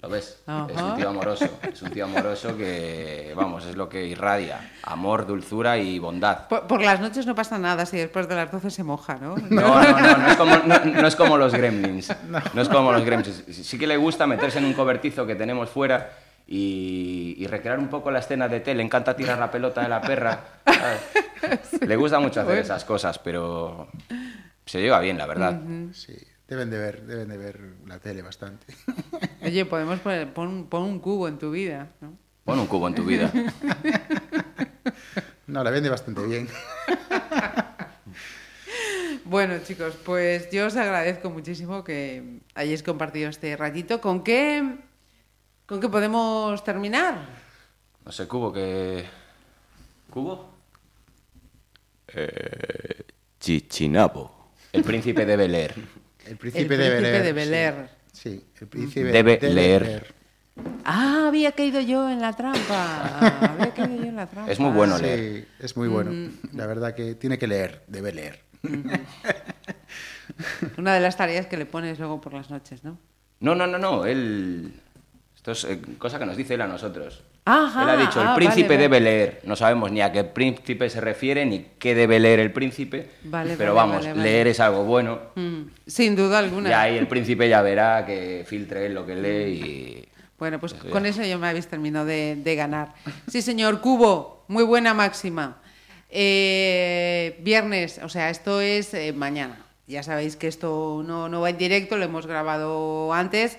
¿Lo 0.00 0.08
ves? 0.08 0.40
Ajá. 0.46 0.68
Es 0.72 0.80
un 0.80 0.96
tío 0.96 1.08
amoroso. 1.08 1.48
Es 1.72 1.82
un 1.82 1.90
tío 1.90 2.04
amoroso 2.04 2.56
que, 2.56 3.32
vamos, 3.34 3.66
es 3.66 3.74
lo 3.76 3.88
que 3.88 4.06
irradia. 4.06 4.70
Amor, 4.84 5.26
dulzura 5.26 5.76
y 5.76 5.98
bondad. 5.98 6.46
Por, 6.46 6.68
por 6.68 6.80
las 6.80 7.00
noches 7.00 7.26
no 7.26 7.34
pasa 7.34 7.58
nada 7.58 7.84
si 7.84 7.96
después 7.96 8.28
de 8.28 8.36
las 8.36 8.50
12 8.52 8.70
se 8.70 8.84
moja, 8.84 9.16
¿no? 9.16 9.34
No, 9.36 9.82
no, 9.82 9.98
no, 10.00 10.16
no 10.18 10.26
es 10.28 10.36
como, 10.36 10.56
no, 10.56 10.84
no 10.84 11.06
es 11.08 11.16
como 11.16 11.36
los 11.36 11.52
gremlins. 11.52 12.14
No 12.54 12.62
es 12.62 12.68
como 12.68 12.92
los 12.92 13.04
gremlins. 13.04 13.42
Sí 13.50 13.76
que 13.76 13.88
le 13.88 13.96
gusta 13.96 14.26
meterse 14.28 14.58
en 14.58 14.66
un 14.66 14.72
cobertizo 14.74 15.26
que 15.26 15.34
tenemos 15.34 15.68
fuera 15.68 16.10
y, 16.50 17.34
y 17.36 17.46
recrear 17.46 17.78
un 17.78 17.88
poco 17.88 18.10
la 18.10 18.20
escena 18.20 18.48
de 18.48 18.60
T. 18.60 18.74
Le 18.74 18.82
encanta 18.82 19.14
tirar 19.14 19.38
la 19.38 19.50
pelota 19.50 19.82
de 19.82 19.88
la 19.88 20.00
perra. 20.00 20.40
Le 21.86 21.96
gusta 21.96 22.18
mucho 22.18 22.40
hacer 22.40 22.58
esas 22.58 22.84
cosas, 22.84 23.18
pero 23.18 23.88
se 24.64 24.80
lleva 24.80 24.98
bien, 25.00 25.18
la 25.18 25.26
verdad. 25.26 25.60
Sí, 25.92 26.16
deben 26.48 26.70
de 26.70 26.78
ver, 26.78 27.02
deben 27.06 27.28
de 27.28 27.36
ver 27.36 27.60
la 27.86 27.98
tele 27.98 28.22
bastante. 28.22 28.66
Oye, 29.42 29.66
podemos 29.66 30.00
poner, 30.00 30.32
pon, 30.32 30.66
pon 30.68 30.82
un 30.82 30.98
cubo 31.00 31.28
en 31.28 31.38
tu 31.38 31.50
vida, 31.50 31.90
¿no? 32.00 32.16
Pon 32.44 32.58
un 32.58 32.66
cubo 32.66 32.88
en 32.88 32.94
tu 32.94 33.04
vida. 33.04 33.30
No, 35.46 35.64
la 35.64 35.70
vende 35.70 35.88
bastante 35.88 36.26
bien. 36.26 36.46
Bueno, 39.24 39.54
chicos, 39.64 39.94
pues 40.04 40.50
yo 40.50 40.66
os 40.66 40.76
agradezco 40.76 41.30
muchísimo 41.30 41.84
que 41.84 42.40
hayáis 42.54 42.82
compartido 42.82 43.30
este 43.30 43.56
ratito. 43.56 44.00
¿Con 44.02 44.22
qué, 44.22 44.76
con 45.68 45.80
qué 45.80 45.88
podemos 45.90 46.64
terminar? 46.64 47.18
No 48.04 48.10
sé, 48.10 48.26
Cubo, 48.26 48.50
que... 48.50 49.04
¿Cubo? 50.08 50.48
Chichinabo. 53.38 54.52
El 54.72 54.82
príncipe 54.82 55.26
debe 55.26 55.46
leer. 55.46 55.74
El 56.24 56.36
príncipe, 56.38 56.62
El 56.74 56.80
debe 56.80 56.96
príncipe 56.96 57.10
leer. 57.12 57.22
de 57.22 57.32
Bel 57.76 57.88
sí. 58.12 58.44
El 58.60 58.66
príncipe 58.66 59.04
Debe 59.12 59.38
leer. 59.50 60.14
Ah, 60.84 61.26
había 61.28 61.52
caído 61.52 61.80
yo 61.82 62.08
en 62.08 62.20
la 62.20 62.32
trampa. 62.32 63.18
Había 63.52 63.74
caído 63.74 63.96
yo 64.02 64.08
en 64.08 64.16
la 64.16 64.26
trampa. 64.26 64.50
Es 64.50 64.58
muy 64.58 64.72
bueno 64.72 64.96
Sí, 64.96 65.02
leer. 65.02 65.48
es 65.60 65.76
muy 65.76 65.86
bueno. 65.88 66.32
La 66.54 66.66
verdad 66.66 66.94
que 66.94 67.14
tiene 67.14 67.38
que 67.38 67.46
leer, 67.46 67.84
debe 67.86 68.12
leer. 68.12 68.40
Una 70.76 70.94
de 70.94 71.00
las 71.00 71.16
tareas 71.16 71.46
que 71.46 71.56
le 71.58 71.66
pones 71.66 71.98
luego 71.98 72.20
por 72.20 72.32
las 72.32 72.50
noches, 72.50 72.82
¿no? 72.84 72.98
No, 73.40 73.54
no, 73.54 73.66
no, 73.66 73.78
no. 73.78 74.04
Él... 74.06 74.72
Esto 75.48 75.68
es 75.68 75.78
eh, 75.78 75.80
cosa 75.96 76.18
que 76.18 76.26
nos 76.26 76.36
dice 76.36 76.54
él 76.54 76.60
a 76.60 76.66
nosotros. 76.66 77.22
Ajá, 77.46 77.84
él 77.84 77.88
ha 77.88 77.96
dicho, 77.96 78.20
el 78.20 78.28
ah, 78.28 78.34
príncipe 78.34 78.68
vale, 78.68 78.82
debe 78.82 78.98
vale. 78.98 79.04
leer. 79.04 79.40
No 79.44 79.56
sabemos 79.56 79.90
ni 79.90 80.02
a 80.02 80.12
qué 80.12 80.24
príncipe 80.24 80.90
se 80.90 81.00
refiere, 81.00 81.46
ni 81.46 81.64
qué 81.78 81.94
debe 81.94 82.20
leer 82.20 82.40
el 82.40 82.52
príncipe. 82.52 83.08
Vale, 83.24 83.54
pero 83.56 83.74
vamos, 83.74 84.04
leer 84.04 84.48
es 84.48 84.60
algo 84.60 84.84
bueno. 84.84 85.18
Mm, 85.36 85.62
sin 85.86 86.14
duda 86.16 86.40
alguna. 86.40 86.68
Y 86.68 86.72
ahí 86.74 86.98
el 86.98 87.08
príncipe 87.08 87.48
ya 87.48 87.62
verá 87.62 88.04
que 88.04 88.44
filtre 88.46 88.86
él 88.86 88.94
lo 88.94 89.06
que 89.06 89.14
lee 89.14 89.52
y... 89.52 90.08
Bueno, 90.38 90.60
pues 90.60 90.74
Eso 90.74 90.90
con 90.90 91.06
eso 91.06 91.22
ya 91.22 91.38
me 91.38 91.48
habéis 91.48 91.66
terminado 91.66 92.04
de, 92.04 92.36
de 92.36 92.54
ganar. 92.54 92.92
Sí, 93.26 93.40
señor 93.40 93.80
Cubo, 93.80 94.44
muy 94.48 94.64
buena 94.64 94.92
máxima. 94.92 95.56
Eh, 96.10 97.38
viernes, 97.42 98.00
o 98.04 98.10
sea, 98.10 98.28
esto 98.28 98.60
es 98.60 98.92
eh, 98.92 99.14
mañana. 99.14 99.64
Ya 99.86 100.02
sabéis 100.02 100.36
que 100.36 100.46
esto 100.46 101.02
no, 101.06 101.30
no 101.30 101.40
va 101.40 101.48
en 101.48 101.56
directo, 101.56 101.96
lo 101.96 102.04
hemos 102.04 102.26
grabado 102.26 103.14
antes, 103.14 103.56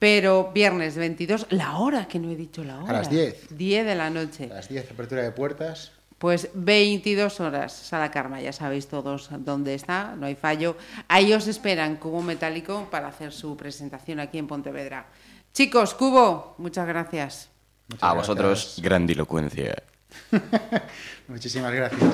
pero 0.00 0.50
viernes 0.52 0.96
22, 0.96 1.46
la 1.50 1.76
hora, 1.76 2.08
que 2.08 2.18
no 2.18 2.30
he 2.30 2.34
dicho 2.34 2.64
la 2.64 2.78
hora. 2.82 2.94
las 2.94 3.10
10. 3.10 3.56
10 3.56 3.86
de 3.86 3.94
la 3.94 4.08
noche. 4.08 4.48
A 4.50 4.54
las 4.54 4.68
10, 4.68 4.90
apertura 4.90 5.22
de 5.22 5.30
puertas. 5.30 5.92
Pues 6.16 6.48
22 6.54 7.38
horas, 7.40 7.72
Sala 7.72 8.10
Karma, 8.10 8.40
ya 8.40 8.52
sabéis 8.52 8.88
todos 8.88 9.28
dónde 9.40 9.74
está, 9.74 10.16
no 10.16 10.26
hay 10.26 10.34
fallo. 10.36 10.76
Ahí 11.06 11.32
os 11.34 11.46
esperan 11.46 11.96
Cubo 11.96 12.22
Metálico 12.22 12.88
para 12.90 13.08
hacer 13.08 13.32
su 13.32 13.56
presentación 13.56 14.20
aquí 14.20 14.38
en 14.38 14.46
Pontevedra. 14.46 15.06
Chicos, 15.52 15.94
Cubo, 15.94 16.54
muchas 16.58 16.86
gracias. 16.86 17.48
Muchas 17.88 18.02
A 18.02 18.14
gracias. 18.14 18.28
vosotros. 18.28 18.80
Grandilocuencia. 18.82 19.82
Muchísimas 21.28 21.72
gracias. 21.72 22.10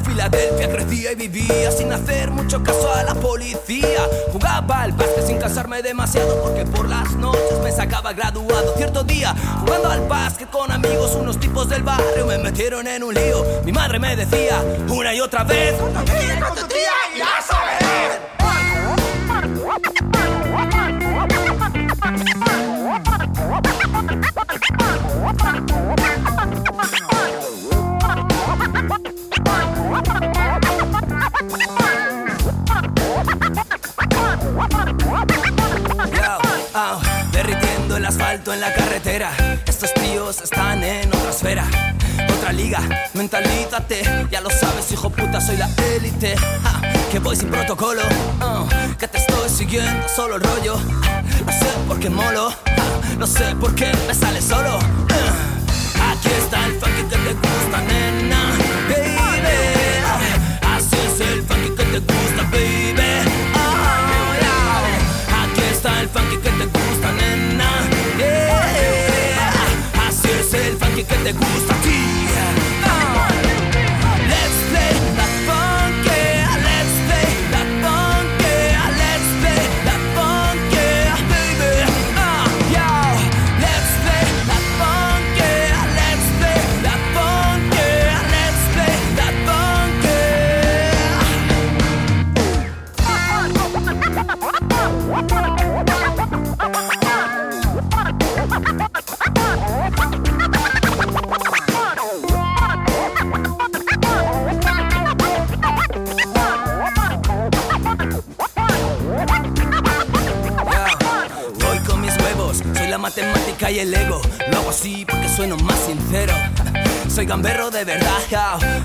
Filadelfia 0.00 0.70
crecía 0.70 1.12
y 1.12 1.14
vivía 1.14 1.70
sin 1.70 1.92
hacer 1.92 2.30
mucho 2.30 2.62
caso 2.62 2.92
a 2.92 3.02
la 3.02 3.14
policía. 3.14 4.08
Jugaba 4.32 4.82
al 4.82 4.92
básquet 4.92 5.26
sin 5.26 5.38
cansarme 5.38 5.82
demasiado 5.82 6.40
porque 6.42 6.64
por 6.64 6.88
las 6.88 7.12
noches 7.12 7.58
me 7.62 7.70
sacaba 7.70 8.12
graduado. 8.12 8.74
Cierto 8.76 9.04
día, 9.04 9.34
jugando 9.60 9.90
al 9.90 10.06
básquet 10.08 10.50
con 10.50 10.70
amigos, 10.72 11.14
unos 11.14 11.38
tipos 11.38 11.68
del 11.68 11.82
barrio 11.82 12.26
me 12.26 12.38
metieron 12.38 12.86
en 12.86 13.02
un 13.02 13.14
lío. 13.14 13.44
Mi 13.64 13.72
madre 13.72 13.98
me 13.98 14.16
decía 14.16 14.62
una 14.88 15.14
y 15.14 15.20
otra 15.20 15.44
vez: 15.44 15.74
"No 15.80 16.00
te 16.00 16.12
quedes 16.12 16.44
con 16.44 16.58
tu 16.58 16.66
tía 16.66 16.92
y 17.14 17.20
vas 17.20 17.50
Mentalízate, 43.14 44.02
ya 44.28 44.40
lo 44.40 44.50
sabes, 44.50 44.90
hijo 44.90 45.08
puta, 45.08 45.40
soy 45.40 45.56
la 45.56 45.70
élite. 45.94 46.34
que 47.12 47.20
voy 47.20 47.36
sin 47.36 47.48
protocolo, 47.48 48.02
ah, 48.40 48.64
que 48.98 49.06
te 49.06 49.18
estoy 49.18 49.48
siguiendo 49.48 50.08
solo 50.08 50.34
el 50.34 50.42
rollo. 50.42 50.76
no 51.46 51.52
sé 51.52 51.66
por 51.86 52.00
qué 52.00 52.10
molo, 52.10 52.48
ah, 52.48 53.16
no 53.16 53.24
sé 53.24 53.54
por 53.60 53.72
qué 53.76 53.92
me 54.08 54.14
sale 54.14 54.42
solo. 54.42 54.80
ah. 54.80 56.10
aquí 56.10 56.28
está 56.42 56.66
el 56.66 56.72
funky 56.72 57.02
que 57.02 57.16
te 57.16 57.34
gusta, 57.34 57.80
nena, 57.82 58.50
baby. 58.88 59.58
así 60.74 60.96
es 61.06 61.20
el 61.20 61.42
funky 61.44 61.70
que 61.70 61.84
te 61.84 61.98
gusta, 62.00 62.42
baby. 62.50 62.94
Yeah. 62.96 64.64
Aquí 65.44 65.62
está 65.72 66.00
el 66.00 66.08
funky 66.08 66.36
que 66.38 66.50
te 66.50 66.66
gusta, 66.66 67.12
nena. 67.12 67.70
Yeah. 68.18 70.08
Así 70.08 70.28
es 70.28 70.52
el 70.52 70.76
funky 70.78 71.04
que 71.04 71.14
te 71.14 71.32
gusta 71.32 71.74
Soy 117.24 117.30
gamberro 117.30 117.70
de 117.70 117.84
verdad, 117.86 118.18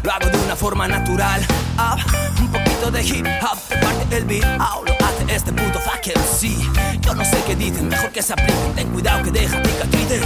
lo 0.02 0.12
hago 0.14 0.30
de 0.30 0.38
una 0.38 0.56
forma 0.56 0.88
natural. 0.88 1.46
Ah, 1.78 1.98
un 2.40 2.48
poquito 2.48 2.90
de 2.90 3.04
hip 3.04 3.26
hop, 3.42 3.58
parte 3.82 4.16
el 4.16 4.24
beat. 4.24 4.46
ah, 4.62 4.78
lo 4.86 4.94
hace 5.06 5.36
este 5.36 5.52
puto 5.52 5.78
fuck 5.82 6.08
MC. 6.16 6.56
Yo 7.02 7.16
no 7.16 7.26
sé 7.26 7.44
qué 7.46 7.58
dicen, 7.58 7.90
mejor 7.90 8.12
que 8.12 8.22
se 8.24 8.32
apliquen. 8.32 8.76
Ten 8.76 8.88
cuidado 8.92 9.24
que 9.24 9.32
deja 9.32 9.62
cicatrices. 9.62 10.24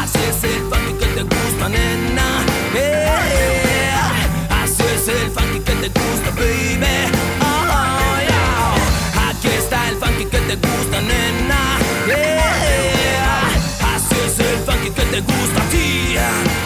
Así 0.00 0.18
es 0.30 0.44
el 0.44 0.62
funky 0.70 0.94
que 0.98 1.06
te 1.14 1.22
gusta, 1.24 1.68
nena. 1.68 2.46
Eh, 2.74 3.92
Así 4.48 4.82
es 4.82 5.08
el 5.08 5.30
funky 5.32 5.60
que 5.60 5.72
te 5.72 5.88
gusta, 5.88 6.30
baby. 6.36 6.78
Yeah. 6.78 7.10
Aquí 9.28 9.48
está 9.48 9.90
el 9.90 9.96
funky 9.96 10.24
que 10.24 10.38
te 10.38 10.56
gusta, 10.56 11.02
nena. 11.02 11.78
Yeah. 12.06 13.94
Así 13.94 14.16
es 14.24 14.38
el 14.38 14.56
funky 14.64 14.75
que 14.96 15.02
te 15.02 15.20
gusta 15.20 15.62
a 15.62 15.68
ti. 15.68 16.65